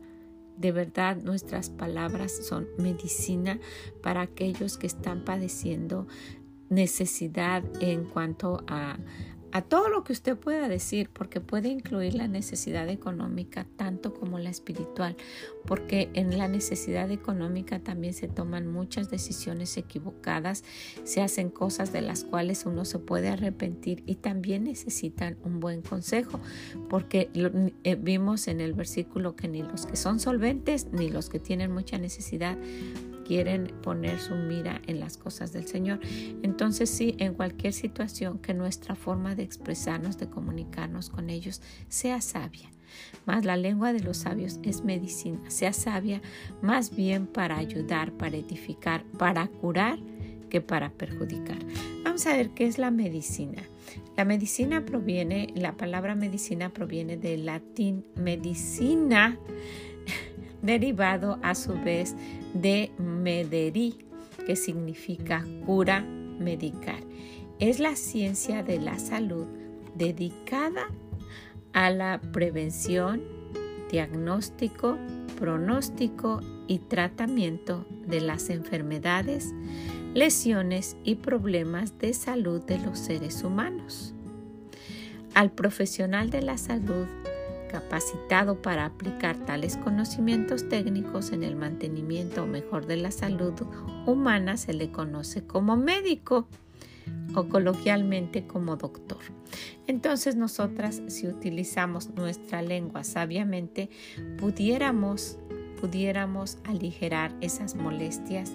De 0.57 0.71
verdad 0.71 1.17
nuestras 1.17 1.69
palabras 1.69 2.45
son 2.45 2.67
medicina 2.77 3.59
para 4.03 4.21
aquellos 4.21 4.77
que 4.77 4.87
están 4.87 5.25
padeciendo 5.25 6.07
necesidad 6.71 7.63
en 7.81 8.05
cuanto 8.05 8.63
a, 8.67 8.97
a 9.51 9.61
todo 9.61 9.89
lo 9.89 10.03
que 10.03 10.13
usted 10.13 10.37
pueda 10.37 10.69
decir, 10.69 11.09
porque 11.11 11.41
puede 11.41 11.67
incluir 11.67 12.13
la 12.15 12.27
necesidad 12.27 12.87
económica 12.89 13.65
tanto 13.75 14.13
como 14.13 14.39
la 14.39 14.49
espiritual, 14.49 15.17
porque 15.65 16.09
en 16.13 16.37
la 16.37 16.47
necesidad 16.47 17.11
económica 17.11 17.79
también 17.79 18.13
se 18.13 18.27
toman 18.27 18.67
muchas 18.67 19.09
decisiones 19.09 19.75
equivocadas, 19.77 20.63
se 21.03 21.21
hacen 21.21 21.49
cosas 21.49 21.91
de 21.91 22.01
las 22.01 22.23
cuales 22.23 22.65
uno 22.65 22.85
se 22.85 22.99
puede 22.99 23.29
arrepentir 23.29 24.03
y 24.05 24.15
también 24.15 24.63
necesitan 24.63 25.37
un 25.43 25.59
buen 25.59 25.81
consejo, 25.81 26.39
porque 26.89 27.29
eh, 27.83 27.95
vimos 27.95 28.47
en 28.47 28.61
el 28.61 28.73
versículo 28.73 29.35
que 29.35 29.49
ni 29.49 29.63
los 29.63 29.85
que 29.85 29.97
son 29.97 30.19
solventes 30.19 30.87
ni 30.93 31.09
los 31.09 31.29
que 31.29 31.39
tienen 31.39 31.71
mucha 31.71 31.97
necesidad 31.97 32.57
quieren 33.31 33.71
poner 33.81 34.19
su 34.19 34.35
mira 34.35 34.81
en 34.87 34.99
las 34.99 35.15
cosas 35.15 35.53
del 35.53 35.65
Señor. 35.65 36.01
Entonces 36.43 36.89
sí, 36.89 37.15
en 37.17 37.33
cualquier 37.33 37.71
situación 37.71 38.39
que 38.39 38.53
nuestra 38.53 38.93
forma 38.93 39.35
de 39.35 39.43
expresarnos, 39.43 40.17
de 40.17 40.29
comunicarnos 40.29 41.09
con 41.09 41.29
ellos 41.29 41.61
sea 41.87 42.19
sabia. 42.19 42.69
Más 43.25 43.45
la 43.45 43.55
lengua 43.55 43.93
de 43.93 44.01
los 44.01 44.17
sabios 44.17 44.59
es 44.63 44.83
medicina, 44.83 45.49
sea 45.49 45.71
sabia 45.71 46.21
más 46.61 46.93
bien 46.93 47.25
para 47.25 47.55
ayudar, 47.55 48.11
para 48.11 48.35
edificar, 48.35 49.05
para 49.17 49.47
curar 49.47 49.97
que 50.49 50.59
para 50.59 50.89
perjudicar. 50.89 51.59
Vamos 52.03 52.27
a 52.27 52.35
ver 52.35 52.49
qué 52.49 52.65
es 52.65 52.77
la 52.77 52.91
medicina. 52.91 53.63
La 54.17 54.25
medicina 54.25 54.83
proviene, 54.83 55.53
la 55.55 55.77
palabra 55.77 56.15
medicina 56.15 56.67
proviene 56.67 57.15
del 57.15 57.45
latín 57.45 58.03
medicina, 58.17 59.39
derivado 60.61 61.39
a 61.43 61.55
su 61.55 61.75
vez 61.81 62.13
de 62.53 62.91
Mederi, 62.97 64.05
que 64.45 64.55
significa 64.55 65.45
cura, 65.65 66.01
medicar. 66.01 66.99
Es 67.59 67.79
la 67.79 67.95
ciencia 67.95 68.63
de 68.63 68.79
la 68.79 68.97
salud 68.99 69.45
dedicada 69.95 70.87
a 71.73 71.89
la 71.89 72.19
prevención, 72.33 73.21
diagnóstico, 73.91 74.97
pronóstico 75.37 76.41
y 76.67 76.79
tratamiento 76.79 77.85
de 78.05 78.21
las 78.21 78.49
enfermedades, 78.49 79.53
lesiones 80.13 80.97
y 81.03 81.15
problemas 81.15 81.97
de 81.99 82.13
salud 82.13 82.61
de 82.63 82.79
los 82.79 82.99
seres 82.99 83.43
humanos. 83.43 84.13
Al 85.33 85.51
profesional 85.51 86.29
de 86.29 86.41
la 86.41 86.57
salud 86.57 87.07
capacitado 87.71 88.61
para 88.61 88.85
aplicar 88.85 89.37
tales 89.45 89.77
conocimientos 89.77 90.67
técnicos 90.67 91.31
en 91.31 91.43
el 91.43 91.55
mantenimiento 91.55 92.45
mejor 92.45 92.85
de 92.85 92.97
la 92.97 93.11
salud 93.11 93.53
humana 94.05 94.57
se 94.57 94.73
le 94.73 94.91
conoce 94.91 95.43
como 95.43 95.77
médico 95.77 96.47
o 97.33 97.47
coloquialmente 97.47 98.45
como 98.45 98.75
doctor. 98.75 99.19
Entonces 99.87 100.35
nosotras 100.35 101.01
si 101.07 101.27
utilizamos 101.27 102.09
nuestra 102.09 102.61
lengua 102.61 103.03
sabiamente 103.03 103.89
pudiéramos 104.37 105.37
pudiéramos 105.79 106.59
aligerar 106.65 107.33
esas 107.41 107.73
molestias, 107.75 108.51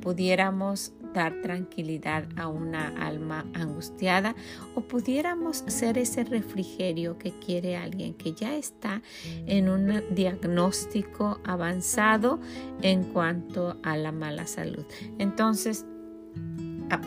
pudiéramos 0.00 0.92
dar 1.16 1.40
tranquilidad 1.40 2.28
a 2.36 2.46
una 2.46 2.88
alma 2.88 3.46
angustiada 3.54 4.36
o 4.74 4.82
pudiéramos 4.82 5.64
ser 5.66 5.96
ese 5.96 6.24
refrigerio 6.24 7.16
que 7.16 7.32
quiere 7.32 7.78
alguien 7.78 8.12
que 8.12 8.34
ya 8.34 8.54
está 8.54 9.00
en 9.46 9.70
un 9.70 10.02
diagnóstico 10.10 11.40
avanzado 11.42 12.38
en 12.82 13.02
cuanto 13.04 13.78
a 13.82 13.96
la 13.96 14.12
mala 14.12 14.46
salud. 14.46 14.84
Entonces, 15.18 15.86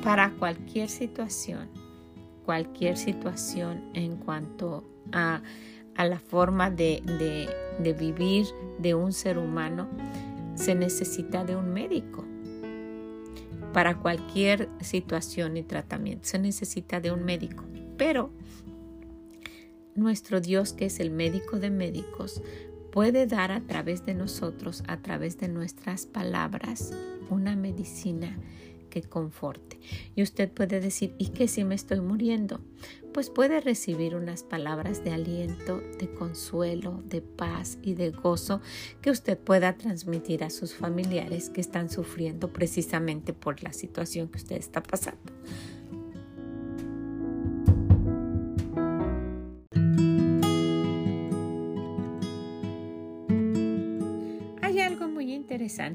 para 0.03 0.31
cualquier 0.31 0.89
situación, 0.89 1.69
cualquier 2.45 2.97
situación 2.97 3.91
en 3.93 4.17
cuanto 4.17 4.89
a, 5.11 5.43
la 5.95 6.17
forma 6.17 6.71
de, 6.71 7.03
de 7.79 7.93
vivir 7.93 8.47
de 8.79 8.95
un 8.95 9.13
ser 9.13 9.37
humano, 9.37 9.87
se 10.55 10.73
necesita 10.73 11.43
de 11.43 11.55
un 11.55 11.73
médico 11.73 12.25
para 13.73 13.97
cualquier 13.97 14.69
situación 14.81 15.57
y 15.57 15.63
tratamiento. 15.63 16.27
Se 16.27 16.39
necesita 16.39 16.99
de 16.99 17.11
un 17.11 17.23
médico. 17.23 17.63
Pero 17.97 18.31
nuestro 19.95 20.41
Dios, 20.41 20.73
que 20.73 20.85
es 20.85 20.99
el 20.99 21.11
médico 21.11 21.59
de 21.59 21.69
médicos, 21.69 22.41
puede 22.91 23.27
dar 23.27 23.51
a 23.51 23.61
través 23.61 24.05
de 24.05 24.13
nosotros, 24.13 24.83
a 24.87 24.97
través 24.97 25.37
de 25.37 25.47
nuestras 25.47 26.05
palabras, 26.05 26.93
una 27.29 27.55
medicina 27.55 28.37
que 28.89 29.01
conforte. 29.01 29.79
Y 30.15 30.23
usted 30.23 30.51
puede 30.51 30.79
decir, 30.79 31.15
¿y 31.17 31.29
qué 31.29 31.47
si 31.47 31.63
me 31.63 31.75
estoy 31.75 32.01
muriendo? 32.01 32.59
Pues 33.13 33.29
puede 33.29 33.59
recibir 33.59 34.15
unas 34.15 34.43
palabras 34.43 35.03
de 35.03 35.11
aliento, 35.11 35.81
de 35.99 36.13
consuelo, 36.13 37.01
de 37.05 37.21
paz 37.21 37.79
y 37.81 37.95
de 37.95 38.11
gozo 38.11 38.61
que 39.01 39.11
usted 39.11 39.37
pueda 39.37 39.77
transmitir 39.77 40.43
a 40.43 40.49
sus 40.49 40.75
familiares 40.75 41.49
que 41.49 41.61
están 41.61 41.89
sufriendo 41.89 42.53
precisamente 42.53 43.33
por 43.33 43.63
la 43.63 43.73
situación 43.73 44.27
que 44.27 44.37
usted 44.37 44.57
está 44.57 44.83
pasando. 44.83 45.33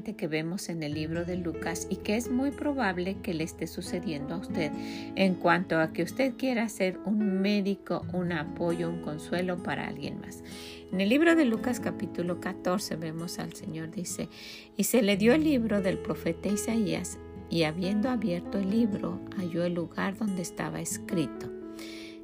Que 0.03 0.27
vemos 0.27 0.69
en 0.69 0.83
el 0.83 0.93
libro 0.93 1.25
de 1.25 1.37
Lucas 1.37 1.87
y 1.89 1.97
que 1.97 2.17
es 2.17 2.29
muy 2.29 2.51
probable 2.51 3.17
que 3.21 3.33
le 3.33 3.43
esté 3.43 3.65
sucediendo 3.67 4.35
a 4.35 4.37
usted 4.37 4.71
en 5.15 5.35
cuanto 5.35 5.79
a 5.79 5.93
que 5.93 6.03
usted 6.03 6.33
quiera 6.37 6.67
ser 6.69 6.99
un 7.05 7.41
médico, 7.41 8.05
un 8.13 8.31
apoyo, 8.31 8.89
un 8.89 9.01
consuelo 9.01 9.63
para 9.63 9.87
alguien 9.87 10.19
más. 10.19 10.43
En 10.91 11.01
el 11.01 11.09
libro 11.09 11.35
de 11.35 11.45
Lucas 11.45 11.79
capítulo 11.79 12.39
14 12.39 12.97
vemos 12.97 13.39
al 13.39 13.53
Señor 13.53 13.91
dice, 13.91 14.29
y 14.77 14.83
se 14.83 15.01
le 15.01 15.17
dio 15.17 15.33
el 15.33 15.43
libro 15.43 15.81
del 15.81 15.97
profeta 15.97 16.49
Isaías 16.49 17.17
y 17.49 17.63
habiendo 17.63 18.09
abierto 18.09 18.59
el 18.59 18.69
libro 18.69 19.21
halló 19.37 19.63
el 19.63 19.73
lugar 19.73 20.17
donde 20.17 20.41
estaba 20.41 20.81
escrito 20.81 21.55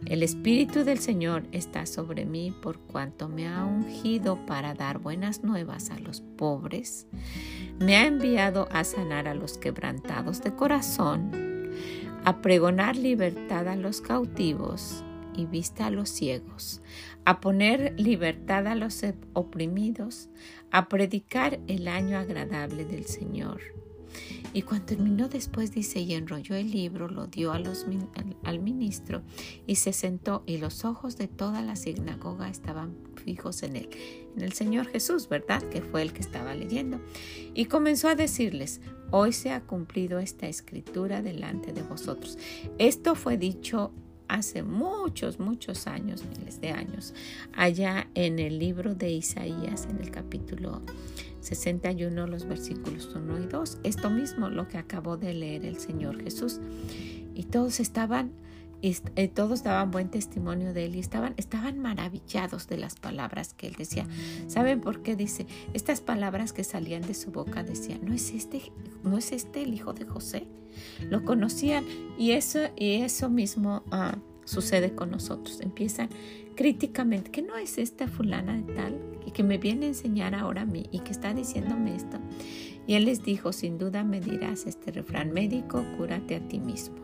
el 0.06 0.24
Espíritu 0.24 0.84
del 0.84 0.98
Señor 0.98 1.44
está 1.52 1.86
sobre 1.86 2.26
mí 2.26 2.52
por 2.64 2.80
cuanto 2.80 3.30
me 3.30 3.48
ha 3.48 3.64
ungido 3.66 4.46
para 4.48 4.74
dar 4.74 4.98
buenas 4.98 5.44
nuevas 5.44 5.92
a 5.92 6.00
los 6.00 6.22
pobres. 6.22 7.06
Me 7.80 7.96
ha 7.96 8.06
enviado 8.06 8.68
a 8.72 8.84
sanar 8.84 9.28
a 9.28 9.34
los 9.34 9.58
quebrantados 9.58 10.42
de 10.42 10.56
corazón, 10.56 11.72
a 12.26 12.42
pregonar 12.42 12.96
libertad 12.96 13.68
a 13.68 13.76
los 13.76 14.02
cautivos 14.02 15.04
y 15.34 15.46
vista 15.46 15.88
a 15.88 15.92
los 15.92 16.10
ciegos, 16.10 16.82
a 17.26 17.40
poner 17.40 18.00
libertad 18.00 18.68
a 18.68 18.76
los 18.76 19.04
oprimidos, 19.34 20.30
a 20.72 20.90
predicar 20.90 21.60
el 21.68 21.88
año 21.88 22.18
agradable 22.18 22.86
del 22.86 23.06
Señor 23.06 23.81
y 24.54 24.64
cuando 24.64 24.86
terminó 24.86 25.30
después 25.30 25.72
dice, 25.72 26.00
y 26.00 26.14
enrolló 26.14 26.56
el 26.56 26.72
libro, 26.72 27.08
lo 27.08 27.28
dio 27.28 27.58
los, 27.58 27.86
al, 28.44 28.60
ministro 28.60 29.22
y 29.66 29.76
se 29.76 29.94
sentó 29.94 30.44
y 30.46 30.58
los 30.58 30.84
ojos 30.84 31.18
de 31.18 31.28
toda 31.28 31.62
la 31.62 31.76
sinagoga 31.76 32.50
estaban 32.50 32.96
fijos 33.16 33.64
en 33.64 33.78
él, 33.78 33.90
en 34.36 34.44
el 34.44 34.54
Señor 34.54 34.88
Jesús, 34.88 35.30
¿verdad? 35.30 35.62
Que 35.70 35.82
fue 35.82 36.02
el 36.02 36.12
que 36.12 36.22
estaba 36.22 36.54
leyendo. 36.54 37.00
Y 37.54 37.66
comenzó 37.66 38.10
a 38.10 38.16
decirles, 38.16 38.82
hoy 39.12 39.32
se 39.32 39.52
ha 39.52 39.62
cumplido 39.62 40.20
esta 40.20 40.48
escritura 40.48 41.22
delante 41.22 41.72
de 41.72 41.84
vosotros. 41.84 42.38
Esto 42.78 43.16
fue 43.16 43.38
dicho 43.38 43.92
hace 44.28 44.64
muchos, 44.64 45.40
muchos 45.40 45.88
años, 45.88 46.24
miles 46.26 46.62
de 46.62 46.72
años, 46.72 47.14
allá 47.54 48.08
en 48.16 48.40
el 48.40 48.60
libro 48.60 48.96
de 48.96 49.12
Isaías, 49.12 49.88
en 49.90 50.00
el 50.00 50.10
capítulo 50.10 50.82
61, 51.42 52.28
los 52.28 52.46
versículos 52.46 53.14
1 53.14 53.40
y 53.40 53.48
2. 53.48 53.80
Esto 53.84 54.10
mismo 54.10 54.50
lo 54.50 54.68
que 54.68 54.78
acabó 54.78 55.18
de 55.18 55.34
leer 55.34 55.66
el 55.66 55.78
Señor 55.78 56.22
Jesús. 56.24 56.60
Y 57.36 57.44
todos 57.44 57.80
estaban 57.80 58.32
y 58.82 58.98
eh, 59.16 59.28
todos 59.28 59.64
daban 59.64 59.92
buen 59.92 60.10
testimonio 60.10 60.74
de 60.74 60.86
él 60.86 60.96
y 60.96 61.00
estaban, 61.00 61.36
estaban 61.38 61.78
maravillados 61.80 62.68
de 62.68 62.78
las 62.78 62.96
palabras 62.96 63.54
que 63.54 63.68
él 63.68 63.76
decía. 63.78 64.08
¿Saben 64.48 64.82
por 64.82 65.04
qué 65.04 65.16
dice? 65.16 65.46
Estas 65.74 66.02
palabras 66.02 66.52
que 66.52 66.64
salían 66.64 67.04
de 67.04 67.14
su 67.14 67.32
boca 67.32 67.64
decían, 67.64 68.00
¿no 68.04 68.14
es 68.14 68.32
este, 68.32 68.72
no 69.04 69.18
es 69.18 69.32
este 69.32 69.62
el 69.62 69.74
hijo 69.76 69.94
de 69.94 70.06
José? 70.06 70.48
Lo 71.10 71.24
conocían 71.24 71.86
y 72.18 72.32
eso, 72.32 72.60
y 72.76 73.02
eso 73.02 73.30
mismo 73.30 73.84
ah, 73.92 74.18
sucede 74.46 74.96
con 74.96 75.12
nosotros. 75.12 75.62
Empiezan 75.62 76.10
críticamente, 76.56 77.32
que 77.32 77.42
no 77.42 77.58
es 77.58 77.78
esta 77.78 78.08
fulana 78.08 78.56
de 78.56 78.74
tal 78.74 79.00
y 79.26 79.32
que 79.32 79.44
me 79.44 79.58
viene 79.58 79.86
a 79.86 79.90
enseñar 79.90 80.36
ahora 80.36 80.62
a 80.62 80.66
mí 80.66 80.88
y 80.92 81.00
que 81.00 81.12
está 81.12 81.34
diciéndome 81.34 81.96
esto. 81.96 82.18
Y 82.88 82.96
él 82.96 83.06
les 83.06 83.24
dijo, 83.24 83.54
sin 83.54 83.78
duda 83.78 84.04
me 84.04 84.20
dirás 84.20 84.66
este 84.66 84.92
refrán 84.92 85.32
médico, 85.32 85.84
cúrate 85.98 86.36
a 86.36 86.40
ti 86.40 86.60
mismo. 86.60 86.98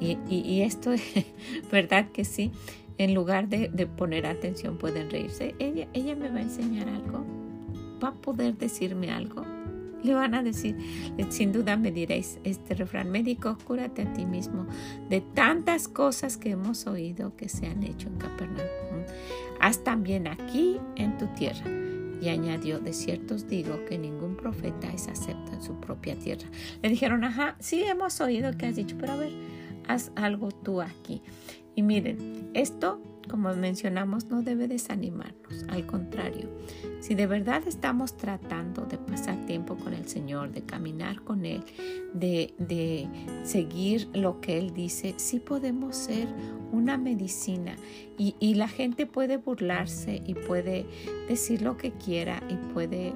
Y, 0.00 0.60
esto 0.60 0.92
es 0.92 1.02
verdad 1.72 2.10
que 2.10 2.24
sí, 2.24 2.50
en 2.98 3.14
lugar 3.14 3.48
de, 3.48 3.68
poner 3.86 4.26
atención 4.26 4.76
pueden 4.76 5.10
reírse. 5.10 5.54
Ella, 5.58 5.88
ella 5.94 6.14
me 6.14 6.28
va 6.28 6.38
a 6.38 6.42
enseñar 6.42 6.88
algo, 6.88 7.24
va 8.02 8.08
a 8.08 8.14
poder 8.14 8.58
decirme 8.58 9.10
algo. 9.10 9.53
Le 10.04 10.14
van 10.14 10.34
a 10.34 10.42
decir, 10.42 10.76
sin 11.30 11.52
duda 11.52 11.76
me 11.76 11.90
diréis, 11.90 12.38
este 12.44 12.74
refrán 12.74 13.10
médico, 13.10 13.56
cúrate 13.64 14.02
a 14.02 14.12
ti 14.12 14.26
mismo 14.26 14.66
de 15.08 15.22
tantas 15.22 15.88
cosas 15.88 16.36
que 16.36 16.50
hemos 16.50 16.86
oído 16.86 17.34
que 17.36 17.48
se 17.48 17.66
han 17.66 17.82
hecho 17.82 18.08
en 18.08 18.18
Capernaum. 18.18 18.68
Haz 19.60 19.82
también 19.82 20.26
aquí 20.28 20.78
en 20.96 21.16
tu 21.16 21.26
tierra. 21.28 21.64
Y 22.20 22.28
añadió, 22.28 22.80
de 22.80 22.92
cierto 22.92 23.34
os 23.34 23.48
digo 23.48 23.84
que 23.86 23.98
ningún 23.98 24.36
profeta 24.36 24.92
es 24.92 25.08
acepto 25.08 25.52
en 25.52 25.62
su 25.62 25.80
propia 25.80 26.16
tierra. 26.16 26.48
Le 26.82 26.90
dijeron, 26.90 27.24
ajá, 27.24 27.56
sí 27.58 27.82
hemos 27.82 28.20
oído 28.20 28.56
que 28.56 28.66
has 28.66 28.76
dicho, 28.76 28.96
pero 29.00 29.14
a 29.14 29.16
ver, 29.16 29.32
haz 29.88 30.12
algo 30.16 30.50
tú 30.50 30.80
aquí. 30.80 31.22
Y 31.74 31.82
miren, 31.82 32.50
esto, 32.54 33.00
como 33.28 33.52
mencionamos, 33.54 34.26
no 34.26 34.42
debe 34.42 34.68
desanimarnos. 34.68 35.64
Al 35.68 35.86
contrario, 35.86 36.48
si 37.00 37.14
de 37.14 37.26
verdad 37.26 37.62
estamos 37.66 38.16
tratando 38.16 38.86
de 38.86 38.98
pasar 38.98 39.44
tiempo 39.46 39.76
con 39.76 39.92
el 39.94 40.08
Señor, 40.08 40.52
de 40.52 40.62
caminar 40.62 41.22
con 41.22 41.44
Él, 41.44 41.64
de, 42.12 42.54
de 42.58 43.08
seguir 43.44 44.08
lo 44.14 44.40
que 44.40 44.58
Él 44.58 44.72
dice, 44.72 45.14
sí 45.16 45.40
podemos 45.40 45.96
ser 45.96 46.28
una 46.74 46.98
medicina 46.98 47.76
y, 48.16 48.54
la 48.54 48.68
gente 48.68 49.06
puede 49.06 49.38
burlarse 49.38 50.22
y 50.24 50.34
puede 50.34 50.86
decir 51.28 51.62
lo 51.62 51.76
que 51.76 51.90
quiera 51.92 52.40
y 52.48 52.54
puede 52.72 53.12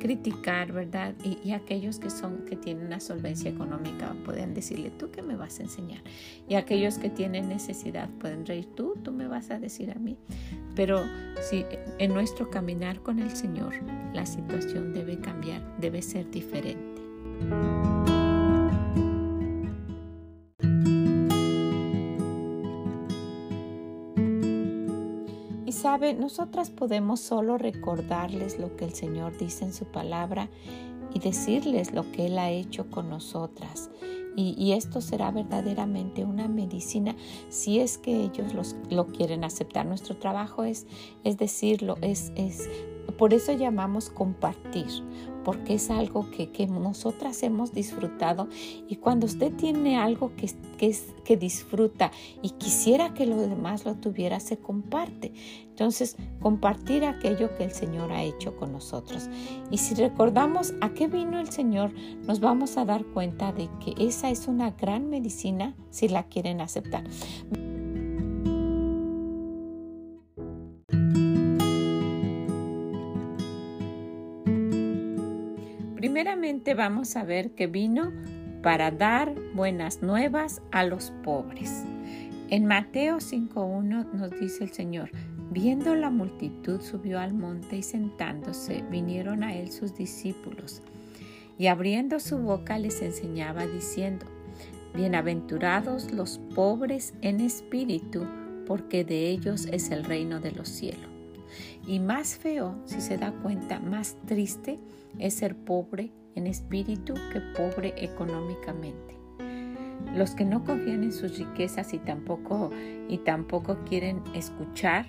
criticar, 0.00 0.72
¿verdad? 0.72 1.14
Y, 1.24 1.52
aquellos 1.52 1.98
que 1.98 2.08
son 2.08 2.44
que 2.46 2.56
tienen 2.56 2.86
una 2.86 3.00
solvencia 3.00 3.50
económica 3.50 4.14
pueden 4.24 4.54
decirle, 4.54 4.90
¿tú 4.90 5.10
qué 5.10 5.22
me 5.22 5.36
vas 5.36 5.60
a 5.60 5.64
enseñar? 5.64 6.02
Y 6.48 6.54
aquellos 6.54 6.98
que 6.98 7.10
tienen 7.10 7.48
necesidad 7.48 7.97
pueden 8.06 8.46
reír, 8.46 8.68
tú, 8.76 8.94
tú 9.02 9.12
me 9.12 9.26
vas 9.26 9.50
a 9.50 9.58
decir 9.58 9.90
a 9.90 9.98
mí. 9.98 10.16
Pero 10.76 11.02
si 11.40 11.64
en 11.98 12.14
nuestro 12.14 12.50
caminar 12.50 13.00
con 13.00 13.18
el 13.18 13.30
Señor 13.30 13.74
la 14.14 14.26
situación 14.26 14.92
debe 14.92 15.18
cambiar, 15.18 15.62
debe 15.78 16.02
ser 16.02 16.30
diferente. 16.30 16.98
sabe, 25.78 26.12
nosotras 26.12 26.70
podemos 26.70 27.20
solo 27.20 27.56
recordarles 27.56 28.58
lo 28.58 28.76
que 28.76 28.84
el 28.84 28.94
Señor 28.94 29.38
dice 29.38 29.64
en 29.64 29.72
su 29.72 29.84
palabra 29.86 30.48
y 31.14 31.20
decirles 31.20 31.92
lo 31.92 32.10
que 32.12 32.26
Él 32.26 32.38
ha 32.38 32.50
hecho 32.50 32.90
con 32.90 33.08
nosotras. 33.08 33.90
Y, 34.40 34.70
esto 34.70 35.00
será 35.00 35.32
verdaderamente 35.32 36.24
una 36.24 36.46
medicina 36.46 37.16
si 37.48 37.80
es 37.80 37.98
que 37.98 38.22
ellos 38.22 38.54
los, 38.54 38.76
lo 38.88 39.08
quieren 39.08 39.42
aceptar. 39.42 39.84
Nuestro 39.84 40.16
trabajo 40.16 40.62
es, 40.62 40.86
es 41.24 41.38
decirlo, 41.38 41.96
es, 42.02 42.30
es, 42.36 42.70
por 43.18 43.34
eso 43.34 43.50
llamamos 43.50 44.10
compartir, 44.10 44.86
porque 45.44 45.74
es 45.74 45.90
algo 45.90 46.30
que, 46.30 46.50
que, 46.50 46.66
nosotras 46.66 47.42
hemos 47.42 47.72
disfrutado 47.72 48.48
y 48.88 48.96
cuando 48.96 49.26
usted 49.26 49.52
tiene 49.54 49.96
algo 49.96 50.32
que, 50.36 50.50
que, 50.76 50.96
que 51.24 51.36
disfruta 51.36 52.10
y 52.42 52.50
quisiera 52.50 53.14
que 53.14 53.26
lo 53.26 53.36
demás 53.36 53.84
lo 53.84 53.94
tuviera, 53.94 54.40
se 54.40 54.58
comparte. 54.58 55.32
Entonces, 55.70 56.16
compartir 56.40 57.04
aquello 57.04 57.54
que 57.56 57.64
el 57.64 57.70
Señor 57.70 58.10
ha 58.10 58.22
hecho 58.22 58.56
con 58.56 58.72
nosotros. 58.72 59.28
Y 59.70 59.78
si 59.78 59.94
recordamos 59.94 60.74
a 60.80 60.90
qué 60.90 61.06
vino 61.06 61.38
el 61.38 61.50
Señor, 61.50 61.92
nos 62.26 62.40
vamos 62.40 62.76
a 62.76 62.84
dar 62.84 63.04
cuenta 63.04 63.52
de 63.52 63.68
que 63.78 63.94
esa 64.04 64.30
es 64.30 64.48
una 64.48 64.72
gran 64.72 65.08
medicina 65.08 65.76
si 65.90 66.08
la 66.08 66.24
quieren 66.24 66.60
aceptar. 66.60 67.04
Primeramente 76.18 76.74
vamos 76.74 77.14
a 77.14 77.22
ver 77.22 77.52
que 77.52 77.68
vino 77.68 78.12
para 78.60 78.90
dar 78.90 79.36
buenas 79.54 80.02
nuevas 80.02 80.62
a 80.72 80.82
los 80.82 81.12
pobres. 81.22 81.84
En 82.50 82.66
Mateo 82.66 83.18
5.1 83.18 84.14
nos 84.14 84.32
dice 84.32 84.64
el 84.64 84.72
Señor, 84.72 85.12
viendo 85.52 85.94
la 85.94 86.10
multitud 86.10 86.80
subió 86.80 87.20
al 87.20 87.34
monte 87.34 87.76
y 87.76 87.82
sentándose 87.84 88.82
vinieron 88.90 89.44
a 89.44 89.54
él 89.54 89.70
sus 89.70 89.94
discípulos 89.94 90.82
y 91.56 91.68
abriendo 91.68 92.18
su 92.18 92.38
boca 92.38 92.80
les 92.80 93.00
enseñaba 93.00 93.68
diciendo, 93.68 94.26
Bienaventurados 94.96 96.10
los 96.10 96.40
pobres 96.52 97.14
en 97.22 97.38
espíritu, 97.38 98.26
porque 98.66 99.04
de 99.04 99.30
ellos 99.30 99.66
es 99.66 99.92
el 99.92 100.02
reino 100.02 100.40
de 100.40 100.50
los 100.50 100.68
cielos. 100.68 101.17
Y 101.88 102.00
más 102.00 102.36
feo, 102.36 102.74
si 102.84 103.00
se 103.00 103.16
da 103.16 103.32
cuenta, 103.32 103.80
más 103.80 104.18
triste 104.26 104.78
es 105.18 105.32
ser 105.32 105.56
pobre 105.56 106.12
en 106.34 106.46
espíritu 106.46 107.14
que 107.32 107.40
pobre 107.56 107.94
económicamente. 107.96 109.16
Los 110.14 110.32
que 110.32 110.44
no 110.44 110.64
confían 110.64 111.02
en 111.02 111.12
sus 111.12 111.38
riquezas 111.38 111.94
y 111.94 111.98
tampoco, 111.98 112.70
y 113.08 113.16
tampoco 113.16 113.78
quieren 113.86 114.22
escuchar, 114.34 115.06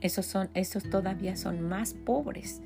esos, 0.00 0.26
son, 0.26 0.48
esos 0.54 0.88
todavía 0.88 1.34
son 1.36 1.60
más 1.68 1.92
pobres 1.92 2.62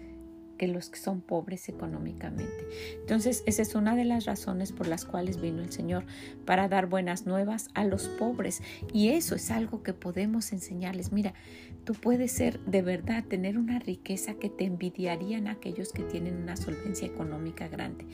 que 0.58 0.68
los 0.68 0.90
que 0.90 0.98
son 1.00 1.22
pobres 1.22 1.68
económicamente. 1.68 2.68
Entonces, 3.00 3.42
esa 3.46 3.62
es 3.62 3.74
una 3.74 3.96
de 3.96 4.04
las 4.04 4.26
razones 4.26 4.70
por 4.70 4.86
las 4.86 5.04
cuales 5.04 5.40
vino 5.40 5.60
el 5.60 5.72
Señor, 5.72 6.04
para 6.44 6.68
dar 6.68 6.86
buenas 6.86 7.26
nuevas 7.26 7.68
a 7.74 7.84
los 7.84 8.06
pobres. 8.06 8.62
Y 8.92 9.08
eso 9.08 9.34
es 9.34 9.50
algo 9.50 9.82
que 9.82 9.92
podemos 9.92 10.52
enseñarles. 10.52 11.10
Mira, 11.10 11.34
tú 11.84 11.94
puedes 11.94 12.32
ser 12.32 12.60
de 12.60 12.82
verdad, 12.82 13.24
tener 13.24 13.58
una 13.58 13.78
riqueza 13.78 14.34
que 14.34 14.48
te 14.48 14.64
envidiarían 14.64 15.48
aquellos 15.48 15.92
que 15.92 16.02
tienen 16.02 16.36
una 16.36 16.56
solvencia 16.56 17.06
económica 17.06 17.68
grande. 17.68 18.06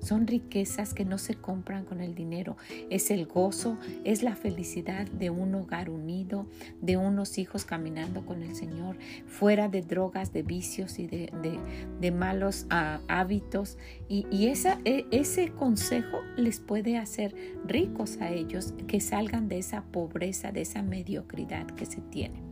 Son 0.00 0.26
riquezas 0.26 0.94
que 0.94 1.04
no 1.04 1.18
se 1.18 1.34
compran 1.34 1.84
con 1.84 2.00
el 2.00 2.14
dinero. 2.14 2.56
Es 2.90 3.10
el 3.10 3.26
gozo, 3.26 3.78
es 4.04 4.22
la 4.22 4.36
felicidad 4.36 5.06
de 5.06 5.30
un 5.30 5.54
hogar 5.54 5.90
unido, 5.90 6.46
de 6.80 6.96
unos 6.96 7.38
hijos 7.38 7.64
caminando 7.64 8.24
con 8.24 8.42
el 8.42 8.54
Señor, 8.54 8.96
fuera 9.26 9.68
de 9.68 9.82
drogas, 9.82 10.32
de 10.32 10.42
vicios 10.42 10.98
y 10.98 11.06
de, 11.06 12.12
malos 12.12 12.66
ah, 12.70 13.00
hábitos 13.08 13.78
y, 14.08 14.26
e, 14.46 15.06
ese 15.10 15.50
consejo 15.50 16.20
les 16.36 16.60
puede 16.60 16.96
hacer 16.96 17.34
ricos 17.66 18.18
a 18.20 18.30
ellos 18.30 18.74
que 18.86 19.00
salgan 19.00 19.48
de 19.48 19.58
esa 19.58 19.82
pobreza, 19.82 20.52
de 20.52 20.62
esa 20.62 20.82
mediocridad 20.82 21.66
que 21.66 21.84
se 21.84 22.00
tiene. 22.00 22.45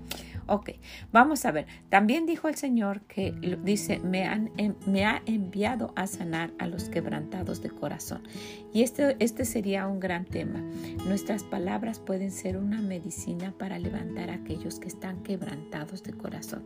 Ok, 0.46 0.70
vamos 1.12 1.44
a 1.44 1.52
ver. 1.52 1.66
También 1.88 2.26
dijo 2.26 2.48
el 2.48 2.54
Señor 2.57 3.02
que 3.02 3.33
dice, 3.62 3.98
me, 4.00 4.24
han, 4.24 4.50
me 4.87 5.04
ha 5.04 5.22
enviado 5.26 5.92
a 5.96 6.07
sanar 6.07 6.52
a 6.59 6.66
los 6.66 6.88
quebrantados 6.88 7.62
de 7.62 7.70
corazón. 7.70 8.22
Y 8.72 8.83
este, 8.83 9.16
este 9.20 9.44
sería 9.44 9.87
un 9.87 10.00
gran 10.00 10.24
tema. 10.24 10.61
Nuestras 11.07 11.44
palabras 11.44 11.98
pueden 11.98 12.30
ser 12.30 12.57
una 12.57 12.83
medicina 12.83 13.54
para 13.57 13.78
levantar 13.78 14.30
a 14.30 14.35
aquellos 14.35 14.78
que 14.78 14.88
están 14.88 15.22
quebrantados 15.22 16.02
de 16.02 16.12
corazón. 16.12 16.64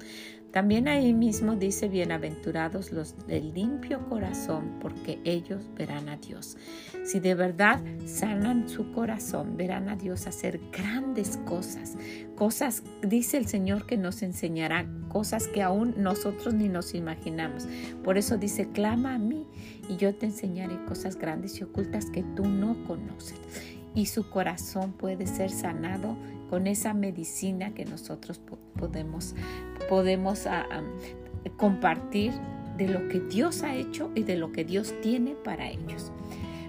También 0.52 0.88
ahí 0.88 1.12
mismo 1.12 1.56
dice, 1.56 1.88
bienaventurados 1.88 2.90
los 2.90 3.26
de 3.26 3.40
limpio 3.40 4.08
corazón, 4.08 4.78
porque 4.80 5.18
ellos 5.24 5.68
verán 5.76 6.08
a 6.08 6.16
Dios. 6.16 6.56
Si 7.04 7.20
de 7.20 7.34
verdad 7.34 7.80
sanan 8.06 8.66
su 8.66 8.90
corazón, 8.92 9.58
verán 9.58 9.90
a 9.90 9.96
Dios 9.96 10.26
hacer 10.26 10.58
grandes 10.72 11.36
cosas. 11.44 11.96
Cosas, 12.34 12.82
dice 13.02 13.36
el 13.36 13.46
Señor, 13.46 13.84
que 13.86 13.98
nos 13.98 14.22
enseñará 14.22 14.86
cosas 15.08 15.48
que 15.48 15.62
aún 15.62 15.94
nosotros 15.98 16.54
ni 16.54 16.68
nos 16.68 16.94
imaginamos. 16.94 17.68
Por 18.02 18.16
eso 18.16 18.38
dice, 18.38 18.70
clama 18.70 19.14
a 19.14 19.18
mí 19.18 19.46
y 19.88 19.96
yo 19.96 20.14
te 20.14 20.26
enseñaré 20.26 20.82
cosas 20.86 21.16
grandes 21.16 21.60
y 21.60 21.64
ocultas 21.64 22.06
que 22.06 22.22
tú 22.22 22.46
no 22.46 22.84
conoces. 22.86 23.38
y 23.94 24.06
su 24.06 24.28
corazón 24.30 24.92
puede 24.92 25.26
ser 25.26 25.50
sanado 25.50 26.16
con 26.48 26.66
esa 26.66 26.94
medicina 26.94 27.74
que 27.74 27.84
nosotros 27.84 28.40
podemos, 28.76 29.34
podemos 29.88 30.46
ah, 30.46 30.66
ah, 30.70 30.82
compartir 31.56 32.32
de 32.76 32.88
lo 32.88 33.08
que 33.08 33.20
Dios 33.20 33.62
ha 33.62 33.74
hecho 33.74 34.10
y 34.14 34.22
de 34.22 34.36
lo 34.36 34.52
que 34.52 34.64
Dios 34.64 34.94
tiene 35.02 35.34
para 35.34 35.68
ellos. 35.68 36.12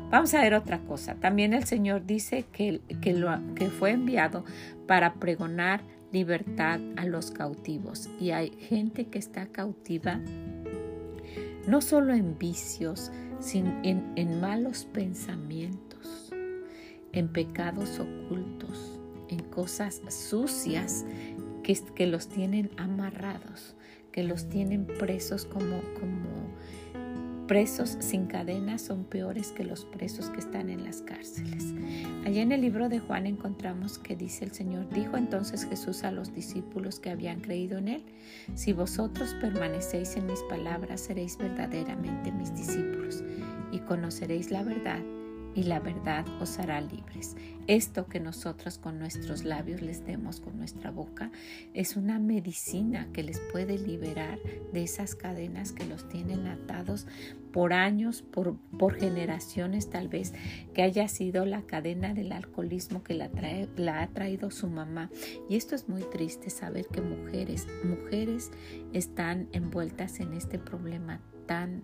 Vamos 0.09 0.33
a 0.33 0.41
ver 0.41 0.55
otra 0.55 0.79
cosa. 0.79 1.15
También 1.15 1.53
el 1.53 1.65
Señor 1.65 2.05
dice 2.05 2.45
que, 2.51 2.81
que, 2.99 3.13
lo, 3.13 3.29
que 3.53 3.67
fue 3.67 3.91
enviado 3.91 4.43
para 4.87 5.13
pregonar 5.13 5.81
libertad 6.11 6.79
a 6.97 7.05
los 7.05 7.29
cautivos. 7.29 8.09
Y 8.19 8.31
hay 8.31 8.49
gente 8.51 9.05
que 9.05 9.19
está 9.19 9.45
cautiva 9.45 10.19
no 11.67 11.81
solo 11.81 12.13
en 12.13 12.37
vicios, 12.39 13.11
sino 13.39 13.69
en, 13.83 14.11
en 14.15 14.41
malos 14.41 14.85
pensamientos, 14.91 16.33
en 17.11 17.27
pecados 17.27 17.99
ocultos, 17.99 18.98
en 19.29 19.39
cosas 19.39 20.01
sucias 20.09 21.05
que, 21.63 21.77
que 21.95 22.07
los 22.07 22.27
tienen 22.27 22.71
amarrados, 22.77 23.75
que 24.11 24.23
los 24.23 24.49
tienen 24.49 24.85
presos 24.85 25.45
como, 25.45 25.81
como 25.99 26.29
presos 27.49 27.97
sin 27.99 28.27
cadenas 28.27 28.79
son 28.79 29.05
peores 29.05 29.51
que 29.51 29.63
los 29.63 29.83
presos 29.83 30.29
que 30.29 30.39
están 30.39 30.69
en 30.69 30.83
las 30.83 31.01
cárceles. 31.01 31.73
Allá 32.23 32.43
en 32.43 32.51
el 32.51 32.61
libro 32.61 32.89
de 32.89 32.99
Juan 32.99 33.25
encontramos 33.25 33.97
que 33.97 34.15
dice 34.15 34.45
el 34.45 34.51
Señor, 34.51 34.87
dijo 34.89 35.17
entonces 35.17 35.65
Jesús 35.65 36.03
a 36.03 36.11
los 36.11 36.31
discípulos 36.31 36.99
que 36.99 37.09
habían 37.09 37.41
creído 37.41 37.79
en 37.79 37.87
Él, 37.87 38.03
si 38.53 38.71
vosotros 38.71 39.35
permanecéis 39.41 40.15
en 40.15 40.27
mis 40.27 40.41
palabras, 40.43 41.01
seréis 41.01 41.39
verdaderamente 41.39 42.31
mis 42.31 42.53
discípulos 42.53 43.23
y 43.71 43.79
conoceréis 43.79 44.51
la 44.51 44.61
verdad 44.61 45.01
y 45.59 45.63
la 45.63 45.81
verdad 45.81 46.25
os 46.39 46.57
hará 46.57 46.79
libres. 46.79 47.35
Esto 47.67 48.07
que 48.07 48.21
nosotros 48.21 48.77
con 48.77 48.97
nuestros 48.97 49.43
labios 49.43 49.81
les 49.81 50.05
demos 50.05 50.39
con 50.39 50.57
nuestra 50.57 50.89
boca 50.89 51.31
es 51.73 51.97
una 51.97 52.17
medicina 52.17 53.09
que 53.11 53.23
les 53.23 53.41
puede 53.51 53.77
liberar 53.77 54.39
de 54.71 54.83
esas 54.83 55.15
cadenas 55.15 55.73
que 55.73 55.85
los 55.85 56.07
tienen 56.07 56.47
atados 56.47 57.07
por 57.51 57.73
años, 57.73 58.21
por, 58.21 58.55
por 58.77 58.95
generaciones 58.95 59.89
tal 59.89 60.07
vez, 60.07 60.33
que 60.73 60.81
haya 60.81 61.09
sido 61.09 61.45
la 61.45 61.63
cadena 61.63 62.13
del 62.13 62.31
alcoholismo 62.31 63.03
que 63.03 63.15
la, 63.15 63.27
trae, 63.27 63.67
la 63.75 64.01
ha 64.01 64.07
traído 64.07 64.51
su 64.51 64.69
mamá. 64.69 65.09
Y 65.49 65.57
esto 65.57 65.75
es 65.75 65.89
muy 65.89 66.03
triste 66.03 66.49
saber 66.49 66.87
que 66.87 67.01
mujeres, 67.01 67.67
mujeres 67.83 68.49
están 68.93 69.49
envueltas 69.51 70.21
en 70.21 70.31
este 70.31 70.57
problema 70.57 71.19
tan 71.47 71.83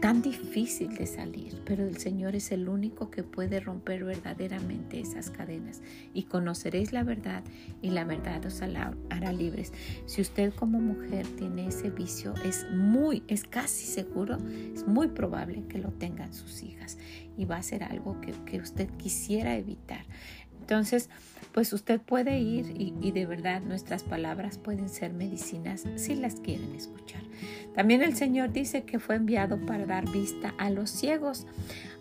tan 0.00 0.22
difícil 0.22 0.94
de 0.96 1.06
salir, 1.06 1.62
pero 1.64 1.86
el 1.86 1.96
Señor 1.98 2.34
es 2.34 2.50
el 2.50 2.68
único 2.68 3.10
que 3.10 3.22
puede 3.22 3.60
romper 3.60 4.04
verdaderamente 4.04 5.00
esas 5.00 5.30
cadenas 5.30 5.82
y 6.12 6.24
conoceréis 6.24 6.92
la 6.92 7.04
verdad 7.04 7.44
y 7.80 7.90
la 7.90 8.04
verdad 8.04 8.44
os 8.44 8.60
hará 8.62 9.32
libres. 9.32 9.72
Si 10.06 10.20
usted 10.20 10.52
como 10.54 10.80
mujer 10.80 11.26
tiene 11.38 11.68
ese 11.68 11.90
vicio, 11.90 12.34
es 12.44 12.66
muy, 12.72 13.22
es 13.28 13.44
casi 13.44 13.86
seguro, 13.86 14.38
es 14.74 14.86
muy 14.86 15.08
probable 15.08 15.64
que 15.68 15.78
lo 15.78 15.90
tengan 15.90 16.32
sus 16.32 16.62
hijas 16.62 16.98
y 17.36 17.44
va 17.44 17.56
a 17.56 17.62
ser 17.62 17.84
algo 17.84 18.20
que, 18.20 18.32
usted 18.60 18.88
quisiera 18.96 19.56
evitar. 19.56 20.04
Entonces, 20.60 21.10
pues 21.52 21.72
usted 21.72 22.00
puede 22.00 22.38
ir 22.38 22.74
y, 22.78 23.10
de 23.10 23.26
verdad 23.26 23.60
nuestras 23.60 24.02
palabras 24.04 24.58
pueden 24.58 24.88
ser 24.88 25.12
medicinas 25.12 25.84
si 25.96 26.14
las 26.14 26.36
quieren 26.36 26.74
escuchar. 26.74 27.22
También 27.74 28.02
el 28.02 28.14
Señor 28.14 28.52
dice 28.52 28.84
que 28.84 28.98
fue 28.98 29.16
enviado 29.16 29.58
para 29.66 29.86
dar 29.86 30.10
vista 30.10 30.54
a 30.58 30.70
los 30.70 30.90
ciegos. 30.90 31.46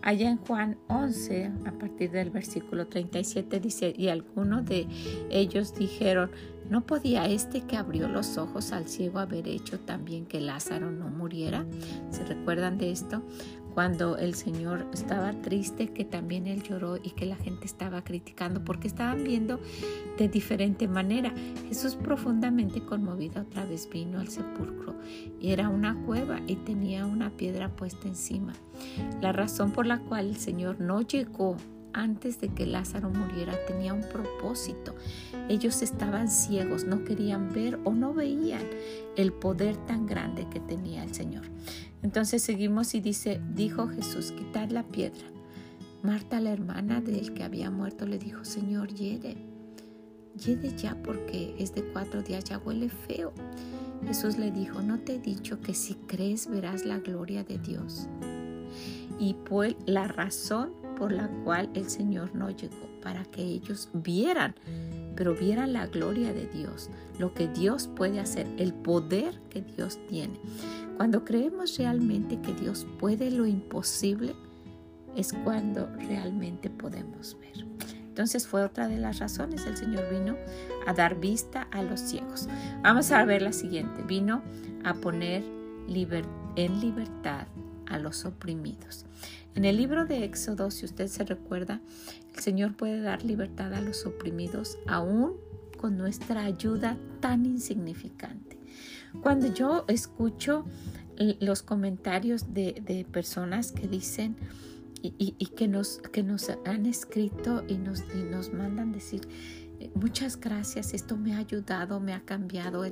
Allá 0.01 0.29
en 0.29 0.37
Juan 0.37 0.77
11, 0.87 1.51
a 1.65 1.71
partir 1.73 2.11
del 2.11 2.31
versículo 2.31 2.87
37, 2.87 3.59
dice, 3.59 3.93
y 3.95 4.07
algunos 4.07 4.65
de 4.65 4.87
ellos 5.29 5.75
dijeron, 5.75 6.31
¿no 6.69 6.85
podía 6.85 7.25
este 7.27 7.61
que 7.61 7.77
abrió 7.77 8.07
los 8.07 8.37
ojos 8.37 8.71
al 8.71 8.87
ciego 8.87 9.19
haber 9.19 9.47
hecho 9.47 9.79
también 9.79 10.25
que 10.25 10.41
Lázaro 10.41 10.91
no 10.91 11.07
muriera? 11.09 11.65
¿Se 12.09 12.23
recuerdan 12.25 12.77
de 12.77 12.91
esto? 12.91 13.21
Cuando 13.73 14.17
el 14.17 14.35
Señor 14.35 14.85
estaba 14.93 15.31
triste, 15.41 15.87
que 15.87 16.05
también 16.05 16.47
Él 16.47 16.63
lloró 16.63 16.97
y 16.97 17.11
que 17.11 17.25
la 17.25 17.35
gente 17.35 17.65
estaba 17.65 18.03
criticando 18.03 18.63
porque 18.63 18.87
estaban 18.87 19.23
viendo 19.23 19.59
de 20.17 20.27
diferente 20.27 20.87
manera. 20.87 21.33
Jesús 21.67 21.95
profundamente 21.95 22.81
conmovido 22.81 23.41
otra 23.41 23.65
vez 23.65 23.89
vino 23.89 24.19
al 24.19 24.27
sepulcro 24.27 24.95
y 25.39 25.51
era 25.51 25.69
una 25.69 25.95
cueva 26.05 26.39
y 26.47 26.55
tenía 26.57 27.05
una 27.05 27.29
piedra 27.31 27.69
puesta 27.69 28.07
encima. 28.07 28.53
La 29.21 29.31
razón 29.31 29.71
por 29.71 29.85
la 29.85 29.99
cual 29.99 30.27
el 30.27 30.37
Señor 30.37 30.79
no 30.79 31.01
llegó 31.01 31.57
antes 31.93 32.39
de 32.39 32.49
que 32.49 32.65
Lázaro 32.65 33.09
muriera 33.09 33.53
tenía 33.67 33.93
un 33.93 34.03
propósito. 34.03 34.95
Ellos 35.49 35.81
estaban 35.81 36.29
ciegos, 36.29 36.85
no 36.85 37.03
querían 37.03 37.53
ver 37.53 37.79
o 37.83 37.93
no 37.93 38.13
veían 38.13 38.63
el 39.17 39.33
poder 39.33 39.77
tan 39.85 40.05
grande 40.05 40.47
que 40.49 40.59
tenía 40.59 41.03
el 41.03 41.13
Señor. 41.13 41.45
Entonces 42.03 42.41
seguimos 42.41 42.95
y 42.95 43.01
dice, 43.01 43.41
dijo 43.53 43.87
Jesús, 43.87 44.31
quitar 44.31 44.71
la 44.71 44.83
piedra. 44.83 45.23
Marta, 46.03 46.39
la 46.39 46.51
hermana 46.51 46.99
del 46.99 47.33
que 47.33 47.43
había 47.43 47.69
muerto, 47.69 48.07
le 48.07 48.17
dijo, 48.17 48.43
Señor, 48.43 48.91
hiede, 48.93 49.37
hiede 50.35 50.75
ya 50.75 50.95
porque 51.03 51.55
es 51.59 51.75
de 51.75 51.83
cuatro 51.83 52.23
días, 52.23 52.43
ya 52.45 52.57
huele 52.57 52.89
feo. 52.89 53.33
Jesús 54.07 54.39
le 54.39 54.49
dijo, 54.49 54.81
no 54.81 54.99
te 54.99 55.15
he 55.15 55.19
dicho 55.19 55.61
que 55.61 55.75
si 55.75 55.93
crees 55.93 56.49
verás 56.49 56.85
la 56.85 56.97
gloria 56.97 57.43
de 57.43 57.59
Dios. 57.59 58.07
Y 59.19 59.35
fue 59.45 59.75
la 59.85 60.07
razón 60.07 60.80
por 61.01 61.11
la 61.11 61.27
cual 61.43 61.67
el 61.73 61.89
Señor 61.89 62.35
no 62.35 62.51
llegó, 62.51 62.87
para 63.01 63.25
que 63.25 63.41
ellos 63.41 63.89
vieran, 63.91 64.53
pero 65.15 65.33
vieran 65.33 65.73
la 65.73 65.87
gloria 65.87 66.31
de 66.31 66.45
Dios, 66.45 66.91
lo 67.17 67.33
que 67.33 67.47
Dios 67.47 67.89
puede 67.95 68.19
hacer, 68.19 68.45
el 68.59 68.71
poder 68.71 69.41
que 69.49 69.63
Dios 69.63 69.97
tiene. 70.07 70.39
Cuando 70.97 71.25
creemos 71.25 71.75
realmente 71.79 72.39
que 72.41 72.53
Dios 72.53 72.85
puede 72.99 73.31
lo 73.31 73.47
imposible, 73.47 74.35
es 75.15 75.33
cuando 75.43 75.87
realmente 76.07 76.69
podemos 76.69 77.35
ver. 77.39 77.65
Entonces 78.07 78.45
fue 78.45 78.63
otra 78.63 78.87
de 78.87 78.99
las 78.99 79.17
razones. 79.17 79.65
El 79.65 79.77
Señor 79.77 80.03
vino 80.11 80.37
a 80.85 80.93
dar 80.93 81.19
vista 81.19 81.63
a 81.71 81.81
los 81.81 81.99
ciegos. 81.99 82.47
Vamos 82.83 83.11
a 83.11 83.25
ver 83.25 83.41
la 83.41 83.53
siguiente. 83.53 84.03
Vino 84.03 84.43
a 84.83 84.93
poner 84.93 85.43
en 86.57 86.79
libertad 86.79 87.47
a 87.91 87.99
los 87.99 88.25
oprimidos. 88.25 89.05
En 89.55 89.65
el 89.65 89.77
libro 89.77 90.05
de 90.05 90.23
Éxodo, 90.23 90.71
si 90.71 90.85
usted 90.85 91.07
se 91.07 91.23
recuerda, 91.23 91.81
el 92.33 92.39
Señor 92.39 92.75
puede 92.75 93.01
dar 93.01 93.23
libertad 93.23 93.73
a 93.73 93.81
los 93.81 94.05
oprimidos 94.05 94.77
aún 94.87 95.33
con 95.77 95.97
nuestra 95.97 96.45
ayuda 96.45 96.97
tan 97.19 97.45
insignificante. 97.45 98.57
Cuando 99.21 99.53
yo 99.53 99.83
escucho 99.87 100.65
los 101.39 101.63
comentarios 101.63 102.53
de, 102.53 103.05
personas 103.11 103.71
que 103.71 103.87
dicen 103.87 104.37
y, 105.01 105.45
que, 105.47 105.67
nos, 105.67 105.97
que 106.11 106.23
nos 106.23 106.49
han 106.65 106.85
escrito 106.85 107.63
y 107.67 107.77
nos, 107.77 108.03
y 108.15 108.23
nos 108.23 108.53
mandan 108.53 108.91
decir, 108.91 109.21
eh, 109.27 109.60
muchas 109.95 110.39
gracias, 110.39 110.93
esto 110.93 111.17
me 111.17 111.33
ha 111.33 111.37
ayudado, 111.39 111.99
me 111.99 112.13
ha 112.13 112.21
cambiado. 112.21 112.85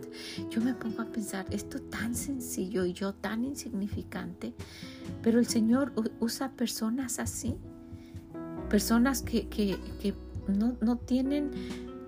Yo 0.50 0.62
me 0.62 0.74
pongo 0.74 1.02
a 1.02 1.06
pensar, 1.06 1.46
esto 1.52 1.80
tan 1.80 2.16
sencillo 2.16 2.86
y 2.86 2.94
yo 2.94 3.14
tan 3.14 3.44
insignificante, 3.44 4.54
pero 5.22 5.40
el 5.40 5.48
Señor 5.48 5.94
usa 6.20 6.52
personas 6.52 7.20
así, 7.20 7.56
personas 8.70 9.22
que, 9.22 9.48
que, 9.50 9.78
que 10.02 10.14
no, 10.48 10.78
no 10.82 10.98
tienen 10.98 11.52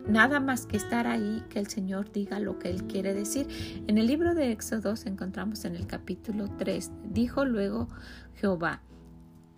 nada 0.07 0.39
más 0.39 0.65
que 0.65 0.77
estar 0.77 1.07
ahí, 1.07 1.43
que 1.49 1.59
el 1.59 1.67
Señor 1.67 2.11
diga 2.11 2.39
lo 2.39 2.59
que 2.59 2.69
Él 2.69 2.83
quiere 2.85 3.13
decir. 3.13 3.47
En 3.87 3.97
el 3.97 4.07
libro 4.07 4.33
de 4.35 4.51
Éxodo 4.51 4.93
encontramos 5.05 5.65
en 5.65 5.75
el 5.75 5.87
capítulo 5.87 6.47
3, 6.57 6.91
dijo 7.09 7.45
luego 7.45 7.87
Jehová, 8.35 8.81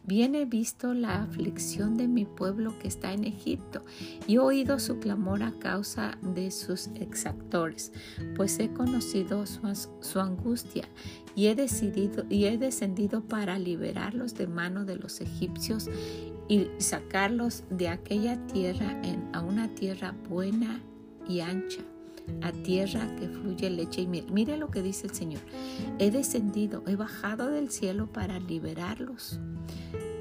Bien 0.06 0.36
visto 0.50 0.94
la 0.94 1.24
aflicción 1.24 1.96
de 1.96 2.10
mi 2.10 2.26
pueblo 2.26 2.78
que 2.78 2.90
está 2.90 3.14
en 3.14 3.24
Egipto 3.24 3.86
y 4.28 4.36
he 4.36 4.40
oído 4.40 4.78
su 4.80 5.00
clamor 5.00 5.44
a 5.44 5.54
causa 5.60 6.18
de 6.22 6.52
sus 6.52 6.88
exactores, 6.96 7.94
pues 8.36 8.60
he 8.60 8.70
conocido 8.74 9.46
su, 9.46 10.20
angustia 10.20 10.90
y 11.36 11.48
he, 11.48 11.56
decidido, 11.56 12.26
y 12.30 12.46
he 12.46 12.58
descendido 12.58 13.22
para 13.22 13.58
liberarlos 13.58 14.34
de 14.34 14.48
mano 14.48 14.84
de 14.84 14.98
los 14.98 15.22
egipcios 15.22 15.90
y 16.50 16.68
sacarlos 16.80 17.64
de 17.70 17.88
aquella 17.88 18.46
tierra 18.48 19.02
a 19.32 19.40
una 19.40 19.74
tierra 19.74 20.14
buena 20.28 20.82
y 21.30 21.40
ancha, 21.40 21.82
a 22.42 22.52
tierra 22.52 23.16
que 23.16 23.28
fluye 23.28 23.70
leche 23.70 24.02
y 24.02 24.08
miel. 24.08 24.26
Mire 24.32 24.58
lo 24.58 24.70
que 24.70 24.82
dice 24.82 25.08
el 25.08 25.14
Señor. 25.14 25.42
He 26.00 26.12
descendido, 26.12 26.84
he 26.88 26.96
bajado 26.96 27.50
del 27.50 27.70
cielo 27.70 28.08
para 28.12 28.40
liberarlos 28.40 29.40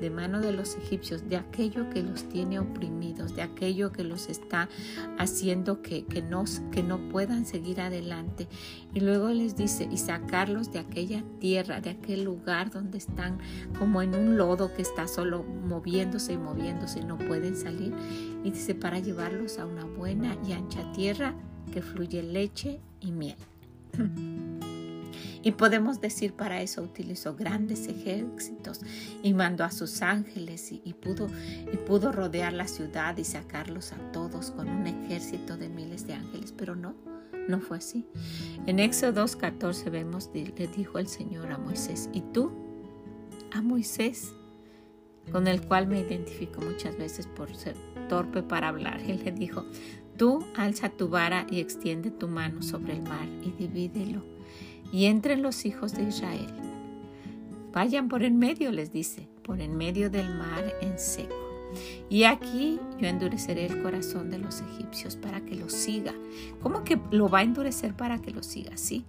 de 0.02 0.10
mano 0.10 0.40
de 0.40 0.52
los 0.52 0.74
egipcios, 0.74 1.28
de 1.28 1.36
aquello 1.36 1.88
que 1.88 2.02
los 2.02 2.28
tiene 2.28 2.58
oprimidos, 2.58 3.36
de 3.36 3.42
aquello 3.42 3.92
que 3.92 4.02
los 4.02 4.28
está 4.28 4.68
haciendo 5.16 5.80
que, 5.80 6.04
que, 6.04 6.20
no, 6.22 6.44
que 6.72 6.82
no 6.82 7.08
puedan 7.08 7.46
seguir 7.46 7.80
adelante. 7.80 8.48
Y 8.92 8.98
luego 9.00 9.28
les 9.28 9.54
dice, 9.54 9.88
y 9.90 9.98
sacarlos 9.98 10.72
de 10.72 10.80
aquella 10.80 11.22
tierra, 11.38 11.80
de 11.80 11.90
aquel 11.90 12.24
lugar 12.24 12.72
donde 12.72 12.98
están 12.98 13.38
como 13.78 14.02
en 14.02 14.16
un 14.16 14.36
lodo 14.36 14.74
que 14.74 14.82
está 14.82 15.06
solo 15.06 15.44
moviéndose 15.44 16.32
y 16.32 16.38
moviéndose 16.38 17.04
no 17.04 17.16
pueden 17.16 17.56
salir. 17.56 17.94
Y 18.42 18.50
dice, 18.50 18.74
para 18.74 18.98
llevarlos 18.98 19.60
a 19.60 19.66
una 19.66 19.84
buena 19.84 20.36
y 20.44 20.52
ancha 20.52 20.90
tierra 20.92 21.36
que 21.72 21.82
fluye 21.82 22.22
leche 22.22 22.78
y 23.00 23.10
miel. 23.10 23.36
Y 25.42 25.52
podemos 25.52 26.00
decir 26.00 26.34
para 26.34 26.62
eso 26.62 26.82
utilizó 26.82 27.34
grandes 27.34 27.88
ejércitos 27.88 28.80
y 29.24 29.34
mandó 29.34 29.64
a 29.64 29.72
sus 29.72 30.00
ángeles 30.00 30.70
y, 30.70 30.94
pudo, 30.94 31.28
y 31.72 31.76
pudo 31.78 32.12
rodear 32.12 32.52
la 32.52 32.68
ciudad 32.68 33.16
y 33.16 33.24
sacarlos 33.24 33.92
a 33.92 33.96
todos 34.12 34.52
con 34.52 34.68
un 34.68 34.86
ejército 34.86 35.56
de 35.56 35.68
miles 35.68 36.06
de 36.06 36.14
ángeles, 36.14 36.54
pero 36.56 36.76
no, 36.76 36.94
no 37.48 37.60
fue 37.60 37.78
así. 37.78 38.06
En 38.66 38.78
Éxodo 38.78 39.24
2.14 39.24 39.90
vemos, 39.90 40.30
le 40.32 40.68
dijo 40.68 41.00
el 41.00 41.08
Señor 41.08 41.50
a 41.50 41.58
Moisés, 41.58 42.08
¿y 42.12 42.20
tú? 42.20 42.52
A 43.50 43.60
Moisés, 43.60 44.32
con 45.32 45.48
el 45.48 45.60
cual 45.66 45.88
me 45.88 46.00
identifico 46.00 46.60
muchas 46.60 46.96
veces 46.96 47.26
por 47.26 47.54
ser 47.56 47.76
torpe 48.08 48.42
para 48.42 48.68
hablar. 48.68 49.00
Él 49.00 49.22
le 49.24 49.32
dijo, 49.32 49.64
tú 50.22 50.38
alza 50.54 50.88
tu 50.88 51.08
vara 51.08 51.48
y 51.50 51.58
extiende 51.58 52.12
tu 52.12 52.28
mano 52.28 52.62
sobre 52.62 52.92
el 52.92 53.02
mar 53.02 53.26
y 53.44 53.50
divídelo 53.50 54.22
y 54.92 55.06
entre 55.06 55.36
los 55.36 55.66
hijos 55.66 55.94
de 55.94 56.04
Israel. 56.04 56.46
Vayan 57.72 58.08
por 58.08 58.22
en 58.22 58.38
medio, 58.38 58.70
les 58.70 58.92
dice, 58.92 59.26
por 59.42 59.60
en 59.60 59.76
medio 59.76 60.10
del 60.10 60.32
mar 60.32 60.76
en 60.80 60.96
seco. 60.96 61.34
Y 62.08 62.22
aquí 62.22 62.78
yo 63.00 63.08
endureceré 63.08 63.66
el 63.66 63.82
corazón 63.82 64.30
de 64.30 64.38
los 64.38 64.60
egipcios 64.60 65.16
para 65.16 65.40
que 65.40 65.56
lo 65.56 65.68
siga. 65.68 66.14
¿Cómo 66.62 66.84
que 66.84 67.00
lo 67.10 67.28
va 67.28 67.40
a 67.40 67.42
endurecer 67.42 67.96
para 67.96 68.22
que 68.22 68.30
lo 68.30 68.44
siga? 68.44 68.76
Sí, 68.76 69.04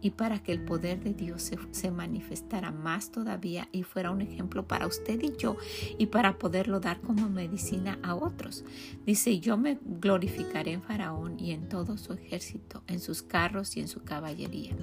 y 0.00 0.10
para 0.10 0.42
que 0.42 0.52
el 0.52 0.64
poder 0.64 1.00
de 1.00 1.14
Dios 1.14 1.50
se, 1.70 1.90
manifestara 1.90 2.70
más 2.70 3.10
todavía 3.10 3.68
y 3.72 3.82
fuera 3.82 4.10
un 4.10 4.20
ejemplo 4.20 4.66
para 4.66 4.86
usted 4.86 5.20
y 5.22 5.36
yo 5.36 5.56
y 5.98 6.06
para 6.06 6.38
poderlo 6.38 6.80
dar 6.80 7.00
como 7.00 7.28
medicina 7.28 7.98
a 8.02 8.14
otros. 8.14 8.64
Dice, 9.06 9.40
yo 9.40 9.56
me 9.56 9.78
glorificaré 9.82 10.72
en 10.72 10.82
Faraón 10.82 11.38
y 11.38 11.52
en 11.52 11.68
todo 11.68 11.96
su 11.98 12.12
ejército, 12.12 12.82
en 12.86 13.00
sus 13.00 13.22
carros 13.22 13.76
y 13.76 13.80
en 13.80 13.88
su 13.88 14.02
caballería. 14.04 14.76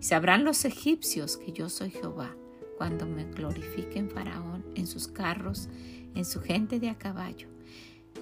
sabrán 0.00 0.44
los 0.44 0.64
egipcios 0.64 1.36
que 1.36 1.52
yo 1.52 1.68
soy 1.68 1.90
Jehová 1.90 2.36
cuando 2.76 3.06
me 3.06 3.24
glorifique 3.24 3.98
en 3.98 4.10
Faraón, 4.10 4.64
en 4.74 4.86
sus 4.86 5.08
carros, 5.08 5.68
en 6.14 6.24
su 6.24 6.40
gente 6.40 6.80
de 6.80 6.90
a 6.90 6.98
caballo. 6.98 7.48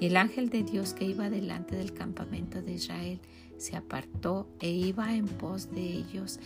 Y 0.00 0.06
el 0.06 0.16
ángel 0.16 0.48
de 0.48 0.62
Dios 0.62 0.94
que 0.94 1.04
iba 1.04 1.30
delante 1.30 1.76
del 1.76 1.92
campamento 1.92 2.62
de 2.62 2.72
Israel 2.72 3.20
se 3.62 3.76
apartó 3.76 4.48
e 4.60 4.70
iba 4.70 5.14
en 5.14 5.26
pos 5.26 5.70
de 5.70 5.82
ellos, 5.82 6.40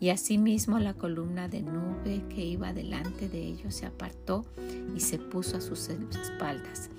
y 0.00 0.08
asimismo 0.08 0.78
la 0.78 0.94
columna 0.94 1.46
de 1.48 1.62
nube 1.62 2.24
que 2.28 2.44
iba 2.44 2.72
delante 2.72 3.28
de 3.28 3.46
ellos 3.46 3.74
se 3.74 3.86
apartó 3.86 4.44
y 4.96 5.00
se 5.00 5.18
puso 5.18 5.58
a 5.58 5.60
sus 5.60 5.88
espaldas, 5.88 6.90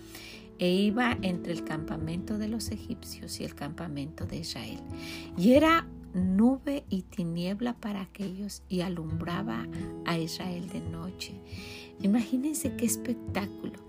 e 0.60 0.70
iba 0.70 1.18
entre 1.22 1.52
el 1.52 1.64
campamento 1.64 2.38
de 2.38 2.48
los 2.48 2.70
egipcios 2.72 3.40
y 3.40 3.44
el 3.44 3.56
campamento 3.56 4.26
de 4.26 4.38
Israel. 4.38 4.80
Y 5.38 5.54
era 5.54 5.88
nube 6.14 6.86
y 6.90 7.02
tiniebla 7.02 7.74
para 7.74 8.02
aquellos 8.02 8.62
y 8.70 8.82
alumbraba 8.82 9.68
a 10.06 10.18
Israel 10.18 10.70
de 10.70 10.80
noche. 10.80 11.34
Imagínense 12.02 12.76
qué 12.76 12.86
espectáculo. 12.86 13.80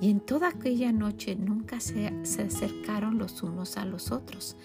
Y 0.00 0.10
en 0.10 0.20
toda 0.20 0.48
aquella 0.48 0.92
noche 0.92 1.36
nunca 1.36 1.80
se, 1.80 2.12
se 2.24 2.42
acercaron 2.42 3.18
los 3.18 3.42
unos 3.42 3.76
a 3.76 3.84
los 3.84 4.12
otros. 4.12 4.56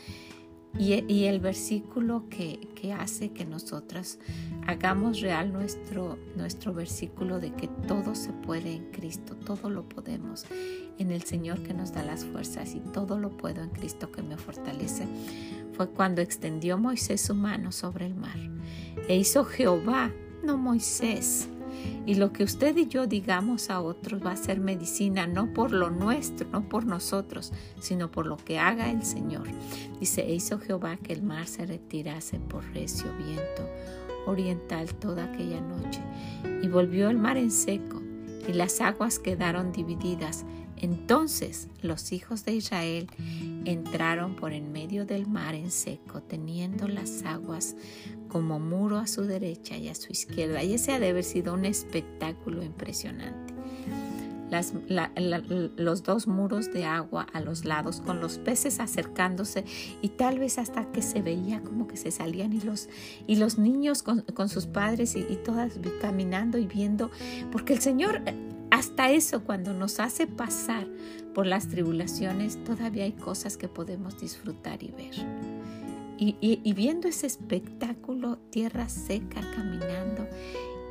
Y, 0.79 1.25
el 1.25 1.39
versículo 1.39 2.25
que, 2.29 2.59
hace 2.97 3.31
que 3.31 3.45
nosotras 3.45 4.19
hagamos 4.65 5.19
real 5.19 5.51
nuestro, 5.51 6.17
nuestro 6.35 6.73
versículo 6.73 7.39
de 7.39 7.51
que 7.51 7.67
todo 7.67 8.15
se 8.15 8.31
puede 8.31 8.75
en 8.75 8.91
Cristo, 8.91 9.35
todo 9.35 9.69
lo 9.69 9.89
podemos 9.89 10.45
en 10.97 11.11
el 11.11 11.23
Señor 11.23 11.63
que 11.63 11.73
nos 11.73 11.93
da 11.93 12.03
las 12.03 12.25
fuerzas 12.25 12.75
y 12.75 12.79
todo 12.79 13.19
lo 13.19 13.35
puedo 13.35 13.61
en 13.61 13.69
Cristo 13.69 14.11
que 14.11 14.21
me 14.21 14.37
fortalece, 14.37 15.05
fue 15.73 15.89
cuando 15.89 16.21
extendió 16.21 16.77
Moisés 16.77 17.21
su 17.21 17.35
mano 17.35 17.71
sobre 17.71 18.05
el 18.05 18.15
mar 18.15 18.37
e 19.07 19.17
hizo 19.17 19.43
Jehová, 19.45 20.11
no 20.43 20.57
Moisés, 20.57 21.49
y 22.07 22.15
lo 22.15 22.31
que 22.31 22.45
usted 22.45 22.75
y 22.77 22.87
yo 22.87 23.05
digamos 23.05 23.69
a 23.69 23.81
otros 23.81 24.25
va 24.25 24.31
a 24.31 24.37
ser 24.37 24.61
medicina, 24.61 25.27
no 25.27 25.53
por 25.53 25.73
lo 25.73 25.89
nuestro, 25.89 26.47
no 26.49 26.69
por 26.69 26.85
nosotros, 26.85 27.51
sino 27.81 28.09
por 28.09 28.25
lo 28.25 28.37
que 28.37 28.59
haga 28.59 28.89
el 28.89 29.03
Señor. 29.03 29.45
Dice, 29.99 30.21
e 30.21 30.33
hizo 30.33 30.57
Jehová 30.57 30.95
que 30.95 31.11
el 31.11 31.21
mar 31.21 31.47
se 31.47 31.65
retirase 31.65 32.39
por 32.39 32.63
recio 32.73 33.07
viento 33.17 33.69
oriental 34.25 34.93
toda 34.95 35.25
aquella 35.25 35.59
noche, 35.59 35.99
y 36.61 36.69
volvió 36.69 37.09
el 37.09 37.17
mar 37.17 37.35
en 37.35 37.51
seco, 37.51 38.01
y 38.47 38.53
las 38.53 38.79
aguas 38.79 39.19
quedaron 39.19 39.73
divididas. 39.73 40.45
Entonces 40.81 41.67
los 41.81 42.11
hijos 42.11 42.45
de 42.45 42.53
Israel 42.53 43.07
entraron 43.65 44.35
por 44.35 44.53
en 44.53 44.71
medio 44.71 45.05
del 45.05 45.27
mar 45.27 45.55
en 45.55 45.71
seco, 45.71 46.21
teniendo 46.21 46.87
las 46.87 47.23
aguas 47.23 47.75
como 48.27 48.59
muro 48.59 48.97
a 48.97 49.07
su 49.07 49.23
derecha 49.23 49.77
y 49.77 49.89
a 49.89 49.95
su 49.95 50.11
izquierda. 50.11 50.63
Y 50.63 50.73
ese 50.73 50.93
ha 50.93 50.99
de 50.99 51.09
haber 51.09 51.23
sido 51.23 51.53
un 51.53 51.65
espectáculo 51.65 52.63
impresionante. 52.63 53.53
los 55.77 56.03
dos 56.03 56.27
muros 56.27 56.71
de 56.71 56.85
agua 56.85 57.27
a 57.33 57.41
los 57.41 57.65
lados 57.65 58.01
con 58.01 58.21
los 58.21 58.37
peces 58.37 58.79
acercándose 58.79 59.65
y 60.01 60.09
tal 60.09 60.39
vez 60.39 60.57
hasta 60.57 60.89
que 60.91 61.01
se 61.01 61.21
veía 61.21 61.61
como 61.61 61.87
que 61.87 61.97
se 61.97 62.11
salían 62.11 62.53
y 62.53 62.61
los, 62.61 62.87
y 63.25 63.37
los 63.37 63.57
niños 63.57 64.03
con, 64.03 64.49
sus 64.49 64.67
padres 64.67 65.15
y, 65.15 65.19
y 65.19 65.37
todas 65.43 65.79
caminando 65.99 66.57
y 66.57 66.67
viendo, 66.67 67.11
porque 67.51 67.73
el 67.73 67.79
Señor 67.79 68.21
hasta 68.77 69.09
eso 69.09 69.43
cuando 69.43 69.73
nos 69.73 69.99
hace 69.99 70.27
pasar 70.27 70.87
por 71.33 71.47
las 71.47 71.67
tribulaciones 71.67 72.63
todavía 72.63 73.05
hay 73.05 73.13
cosas 73.13 73.57
que 73.57 73.67
podemos 73.67 74.19
disfrutar 74.19 74.83
y 74.83 74.91
ver. 74.91 75.15
Y, 76.19 76.73
viendo 76.73 77.07
ese 77.07 77.27
espectáculo, 77.27 78.37
tierra 78.49 78.89
seca 78.89 79.41
caminando 79.55 80.27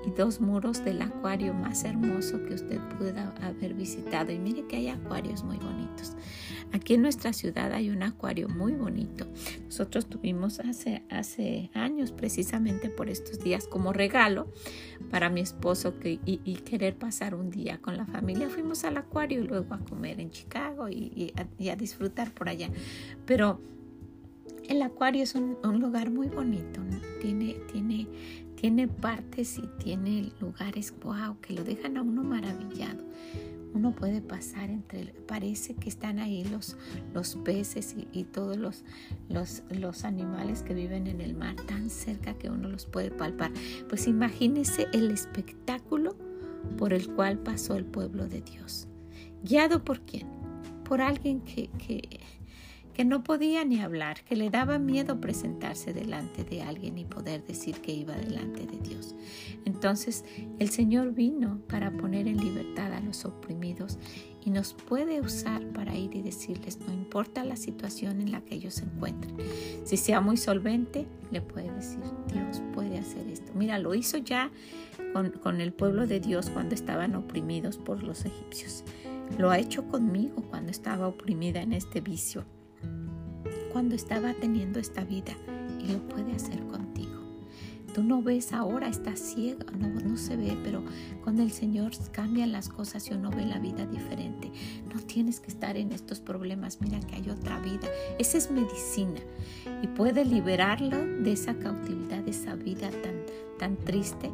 y 0.06 0.10
dos 0.10 0.40
muros 0.40 0.84
del 0.84 1.02
acuario 1.02 1.52
más 1.52 1.84
hermoso 1.84 2.42
que 2.44 2.54
usted 2.54 2.80
pueda 2.98 3.34
haber 3.42 3.74
visitado. 3.74 4.32
Y 4.32 4.38
mire 4.38 4.66
que 4.66 4.76
hay 4.76 4.88
acuarios 4.88 5.42
muy 5.42 5.56
bonitos. 5.56 6.16
Aquí 6.72 6.94
en 6.94 7.02
nuestra 7.02 7.32
ciudad 7.32 7.72
hay 7.72 7.90
un 7.90 8.02
acuario 8.02 8.48
muy 8.48 8.72
bonito. 8.72 9.26
Nosotros 9.64 10.06
tuvimos 10.06 10.60
hace, 10.60 11.02
hace 11.10 11.70
años, 11.74 12.12
precisamente 12.12 12.88
por 12.88 13.10
estos 13.10 13.40
días, 13.40 13.66
como 13.66 13.92
regalo 13.92 14.52
para 15.10 15.28
mi 15.28 15.40
esposo 15.40 15.94
y, 16.02 16.56
querer 16.66 16.96
pasar 16.96 17.34
un 17.34 17.50
día 17.50 17.78
con 17.78 17.96
la 17.96 18.06
familia. 18.06 18.48
Fuimos 18.48 18.84
al 18.84 18.96
acuario 18.96 19.42
y 19.42 19.46
luego 19.46 19.74
a 19.74 19.78
comer 19.78 20.20
en 20.20 20.30
Chicago 20.30 20.88
y, 20.88 21.32
y 21.58 21.68
a 21.68 21.76
disfrutar 21.76 22.32
por 22.32 22.48
allá. 22.48 22.70
Pero 23.24 23.60
el 24.68 24.82
acuario 24.82 25.22
es 25.22 25.34
un, 25.34 25.56
lugar 25.80 26.10
muy 26.10 26.28
bonito, 26.28 26.80
tiene, 27.20 27.54
tiene, 27.72 28.08
tiene 28.56 28.88
partes 28.88 29.58
y 29.58 29.68
tiene 29.82 30.32
lugares, 30.40 30.92
wow, 31.02 31.38
que 31.40 31.52
lo 31.54 31.62
dejan 31.62 31.96
a 31.96 32.02
uno 32.02 32.24
maravillado. 32.24 33.04
Uno 33.74 33.94
puede 33.94 34.22
pasar 34.22 34.70
entre, 34.70 35.12
parece 35.28 35.74
que 35.74 35.90
están 35.90 36.18
ahí 36.18 36.44
los, 36.44 36.78
los 37.12 37.36
peces 37.36 37.94
y, 38.12 38.24
todos 38.24 38.56
los, 38.56 38.84
los, 39.28 39.62
los 39.68 40.04
animales 40.04 40.62
que 40.62 40.72
viven 40.72 41.06
en 41.06 41.20
el 41.20 41.34
mar 41.34 41.56
tan 41.66 41.90
cerca 41.90 42.32
que 42.34 42.48
uno 42.48 42.70
los 42.70 42.86
puede 42.86 43.10
palpar. 43.10 43.52
Pues 43.88 44.06
imagínese 44.06 44.86
el 44.94 45.10
espectáculo 45.10 46.16
por 46.78 46.94
el 46.94 47.08
cual 47.14 47.38
pasó 47.38 47.76
el 47.76 47.84
pueblo 47.84 48.26
de 48.28 48.40
Dios. 48.40 48.88
¿Guiado 49.44 49.84
por 49.84 50.00
quién? 50.00 50.26
Por 50.82 51.02
alguien 51.02 51.40
que, 51.40 51.68
que 51.78 52.20
que 52.96 53.04
no 53.04 53.22
podía 53.22 53.62
ni 53.62 53.80
hablar, 53.80 54.24
que 54.24 54.36
le 54.36 54.48
daba 54.48 54.78
miedo 54.78 55.20
presentarse 55.20 55.92
delante 55.92 56.44
de 56.44 56.62
alguien 56.62 56.96
y 56.96 57.04
poder 57.04 57.44
decir 57.44 57.82
que 57.82 57.92
iba 57.92 58.14
delante 58.14 58.66
de 58.66 58.78
Dios. 58.78 59.14
Entonces 59.66 60.24
el 60.58 60.70
Señor 60.70 61.12
vino 61.12 61.60
para 61.68 61.90
poner 61.90 62.26
en 62.26 62.38
libertad 62.38 62.94
a 62.94 63.00
los 63.00 63.26
oprimidos 63.26 63.98
y 64.42 64.48
nos 64.48 64.72
puede 64.72 65.20
usar 65.20 65.62
para 65.72 65.94
ir 65.94 66.14
y 66.14 66.22
decirles, 66.22 66.78
no 66.86 66.94
importa 66.94 67.44
la 67.44 67.56
situación 67.56 68.22
en 68.22 68.32
la 68.32 68.40
que 68.40 68.54
ellos 68.54 68.72
se 68.72 68.86
encuentren. 68.86 69.36
Si 69.84 69.98
sea 69.98 70.22
muy 70.22 70.38
solvente, 70.38 71.06
le 71.30 71.42
puede 71.42 71.70
decir, 71.74 72.00
Dios 72.32 72.62
puede 72.72 72.96
hacer 72.96 73.28
esto. 73.28 73.52
Mira, 73.54 73.78
lo 73.78 73.94
hizo 73.94 74.16
ya 74.16 74.50
con, 75.12 75.32
con 75.32 75.60
el 75.60 75.74
pueblo 75.74 76.06
de 76.06 76.20
Dios 76.20 76.48
cuando 76.48 76.74
estaban 76.74 77.14
oprimidos 77.14 77.76
por 77.76 78.02
los 78.02 78.24
egipcios. 78.24 78.84
Lo 79.36 79.50
ha 79.50 79.58
hecho 79.58 79.86
conmigo 79.86 80.36
cuando 80.48 80.70
estaba 80.70 81.08
oprimida 81.08 81.60
en 81.60 81.74
este 81.74 82.00
vicio 82.00 82.46
cuando 83.76 83.94
estaba 83.94 84.32
teniendo 84.32 84.80
esta 84.80 85.04
vida 85.04 85.34
y 85.78 85.92
lo 85.92 85.98
puede 86.08 86.32
hacer 86.32 86.66
contigo. 86.66 87.20
tú 87.92 88.02
no 88.02 88.22
ves 88.22 88.54
ahora, 88.54 88.88
estás 88.88 89.20
ciego, 89.20 89.66
no, 89.78 89.88
no 89.88 90.16
se 90.16 90.34
ve, 90.34 90.56
pero 90.64 90.82
con 91.22 91.38
el 91.40 91.50
Señor 91.50 91.92
cambian 92.10 92.52
las 92.52 92.70
cosas 92.70 93.06
y 93.10 93.12
uno 93.12 93.28
ve 93.28 93.44
la 93.44 93.58
vida 93.58 93.84
diferente. 93.84 94.50
No 94.94 95.02
tienes 95.02 95.40
que 95.40 95.48
estar 95.48 95.76
en 95.76 95.92
estos 95.92 96.20
problemas, 96.20 96.80
mira 96.80 97.00
que 97.00 97.16
hay 97.16 97.28
otra 97.28 97.58
vida. 97.60 97.86
Esa 98.18 98.38
es 98.38 98.50
medicina 98.50 99.20
y 99.82 99.88
puede 99.88 100.24
liberarlo 100.24 100.96
de 100.96 101.32
esa 101.32 101.52
cautividad, 101.58 102.24
de 102.24 102.30
esa 102.30 102.54
vida 102.54 102.88
tan, 102.90 103.26
tan 103.58 103.76
triste 103.76 104.30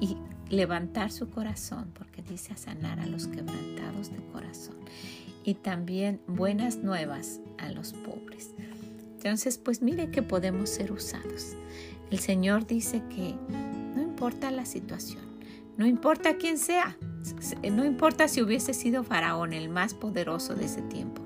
y 0.00 0.16
levantar 0.48 1.12
su 1.12 1.30
corazón, 1.30 1.92
porque 1.96 2.22
dice 2.22 2.56
sanar 2.56 2.98
a 2.98 3.06
los 3.06 3.28
quebrantados 3.28 4.10
de 4.10 4.18
corazón. 4.32 4.74
Y 5.44 5.54
también 5.54 6.20
buenas 6.26 6.78
nuevas 6.78 7.40
a 7.58 7.70
los 7.70 7.92
pobres. 7.92 8.54
Entonces, 9.22 9.58
pues 9.58 9.82
mire 9.82 10.10
que 10.10 10.22
podemos 10.22 10.70
ser 10.70 10.92
usados. 10.92 11.54
El 12.10 12.20
Señor 12.20 12.66
dice 12.66 13.02
que 13.14 13.34
no 13.94 14.00
importa 14.00 14.50
la 14.50 14.64
situación, 14.64 15.22
no 15.76 15.84
importa 15.84 16.38
quién 16.38 16.56
sea, 16.56 16.96
no 17.70 17.84
importa 17.84 18.28
si 18.28 18.40
hubiese 18.40 18.72
sido 18.72 19.04
Faraón, 19.04 19.52
el 19.52 19.68
más 19.68 19.92
poderoso 19.92 20.54
de 20.54 20.64
ese 20.64 20.80
tiempo. 20.80 21.20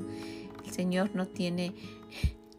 El 0.65 0.73
Señor 0.73 1.13
no 1.15 1.29
tiene, 1.29 1.73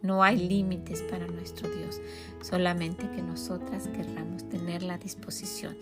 no 0.00 0.22
hay 0.22 0.38
límites 0.38 1.02
para 1.02 1.26
nuestro 1.26 1.68
Dios, 1.68 2.00
solamente 2.40 3.10
que 3.10 3.20
nosotras 3.20 3.88
querramos 3.88 4.48
tener 4.48 4.82
la 4.82 4.96
disposición. 4.96 5.76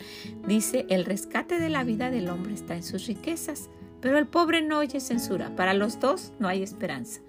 Dice, 0.48 0.84
el 0.88 1.04
rescate 1.04 1.60
de 1.60 1.68
la 1.68 1.84
vida 1.84 2.10
del 2.10 2.28
hombre 2.28 2.54
está 2.54 2.74
en 2.74 2.82
sus 2.82 3.06
riquezas, 3.06 3.70
pero 4.00 4.18
el 4.18 4.26
pobre 4.26 4.62
no 4.62 4.80
oye 4.80 4.98
censura. 4.98 5.54
Para 5.54 5.74
los 5.74 6.00
dos 6.00 6.32
no 6.40 6.48
hay 6.48 6.64
esperanza, 6.64 7.20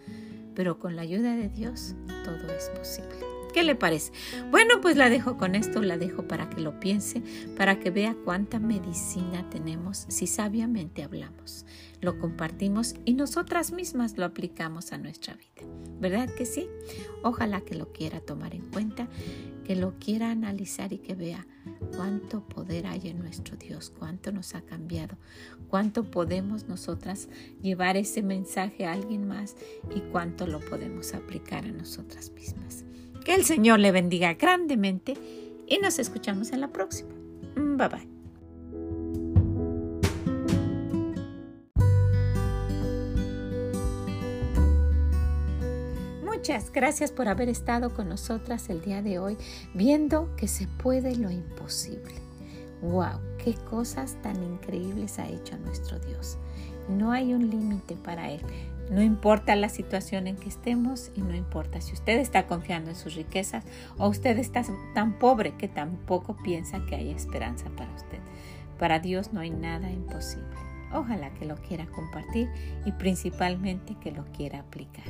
pero 0.56 0.80
con 0.80 0.96
la 0.96 1.04
ayuda 1.04 1.36
de 1.36 1.50
Dios 1.50 1.96
todo 2.24 2.52
es 2.52 2.70
posible. 2.70 3.16
¿Qué 3.56 3.64
le 3.64 3.76
parece? 3.76 4.12
Bueno, 4.52 4.82
pues 4.82 4.98
la 4.98 5.10
dejo 5.10 5.38
con 5.38 5.56
esto, 5.56 5.82
la 5.82 5.98
dejo 5.98 6.28
para 6.28 6.50
que 6.50 6.60
lo 6.60 6.78
piense, 6.82 7.22
para 7.56 7.80
que 7.80 7.90
vea 7.90 8.14
cuánta 8.26 8.60
medicina 8.60 9.50
tenemos 9.50 10.06
si 10.10 10.28
sabiamente 10.28 11.04
hablamos, 11.04 11.66
lo 12.02 12.20
compartimos 12.20 12.96
y 13.06 13.14
nosotras 13.14 13.72
mismas 13.72 14.18
lo 14.18 14.26
aplicamos 14.26 14.92
a 14.92 14.98
nuestra 14.98 15.36
vida. 15.36 15.66
¿Verdad 16.02 16.30
que 16.36 16.46
sí? 16.46 16.68
Ojalá 17.24 17.62
que 17.62 17.76
lo 17.76 17.94
quiera 17.94 18.20
tomar 18.20 18.54
en 18.54 18.70
cuenta, 18.72 19.08
que 19.66 19.76
lo 19.76 19.96
quiera 20.00 20.32
analizar 20.32 20.94
y 20.94 21.00
que 21.00 21.16
vea 21.16 21.46
cuánto 21.96 22.48
poder 22.48 22.88
hay 22.88 23.10
en 23.10 23.20
nuestro 23.20 23.58
Dios, 23.58 23.92
cuánto 23.98 24.32
nos 24.32 24.56
ha 24.56 24.62
cambiado, 24.62 25.18
cuánto 25.68 26.10
podemos 26.10 26.68
nosotras 26.68 27.28
llevar 27.62 27.98
ese 27.98 28.22
mensaje 28.22 28.86
a 28.86 28.94
alguien 28.94 29.28
más 29.28 29.56
y 29.94 30.00
cuánto 30.12 30.48
lo 30.48 30.60
podemos 30.60 31.14
aplicar 31.14 31.66
a 31.66 31.72
nosotras 31.72 32.32
mismas. 32.32 32.86
Que 33.24 33.34
el 33.34 33.44
Señor 33.44 33.80
le 33.80 33.92
bendiga 33.92 34.36
grandemente 34.36 35.16
y 35.68 35.80
nos 35.80 36.00
escuchamos 36.00 36.52
en 36.52 36.62
la 36.62 36.72
próxima. 36.72 37.10
Bye 37.56 37.88
bye. 37.90 38.15
Muchas 46.48 46.72
gracias 46.72 47.12
por 47.12 47.28
haber 47.28 47.50
estado 47.50 47.92
con 47.96 48.08
nosotras 48.08 48.70
el 48.70 48.80
día 48.80 49.02
de 49.02 49.18
hoy 49.18 49.36
viendo 49.74 50.36
que 50.36 50.48
se 50.48 50.68
puede 50.68 51.16
lo 51.16 51.32
imposible. 51.32 52.14
¡Wow! 52.84 53.20
¡Qué 53.44 53.56
cosas 53.56 54.16
tan 54.22 54.44
increíbles 54.44 55.18
ha 55.18 55.28
hecho 55.28 55.58
nuestro 55.58 55.98
Dios! 55.98 56.38
No 56.88 57.12
hay 57.12 57.34
un 57.34 57.50
límite 57.50 57.96
para 57.96 58.30
Él. 58.30 58.42
No 58.92 59.02
importa 59.02 59.56
la 59.56 59.70
situación 59.70 60.28
en 60.28 60.36
que 60.36 60.50
estemos 60.50 61.10
y 61.16 61.22
no 61.22 61.34
importa 61.34 61.82
si 61.82 61.94
usted 61.94 62.20
está 62.20 62.46
confiando 62.46 62.92
en 62.92 62.96
sus 62.96 63.16
riquezas 63.16 63.64
o 63.98 64.08
usted 64.08 64.38
está 64.38 64.62
tan 64.94 65.18
pobre 65.18 65.58
que 65.58 65.68
tampoco 65.68 66.38
piensa 66.44 66.86
que 66.86 66.94
hay 66.94 67.10
esperanza 67.10 67.72
para 67.76 67.92
usted. 67.96 68.20
Para 68.78 69.00
Dios 69.00 69.34
no 69.34 69.40
hay 69.40 69.50
nada 69.50 69.90
imposible. 69.90 70.75
Ojalá 70.96 71.34
que 71.34 71.46
lo 71.46 71.56
quiera 71.58 71.86
compartir 71.88 72.50
y 72.86 72.92
principalmente 72.94 73.96
que 74.02 74.12
lo 74.12 74.26
quiera 74.32 74.60
aplicar. 74.60 75.06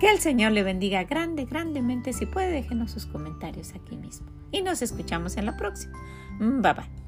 Que 0.00 0.10
el 0.10 0.20
Señor 0.20 0.52
le 0.52 0.62
bendiga 0.62 1.04
grande, 1.04 1.46
grandemente. 1.46 2.12
Si 2.12 2.26
puede, 2.26 2.50
déjenos 2.50 2.90
sus 2.90 3.06
comentarios 3.06 3.74
aquí 3.74 3.96
mismo. 3.96 4.26
Y 4.52 4.62
nos 4.62 4.82
escuchamos 4.82 5.36
en 5.36 5.46
la 5.46 5.56
próxima. 5.56 5.98
Bye 6.38 6.74
bye. 6.74 7.03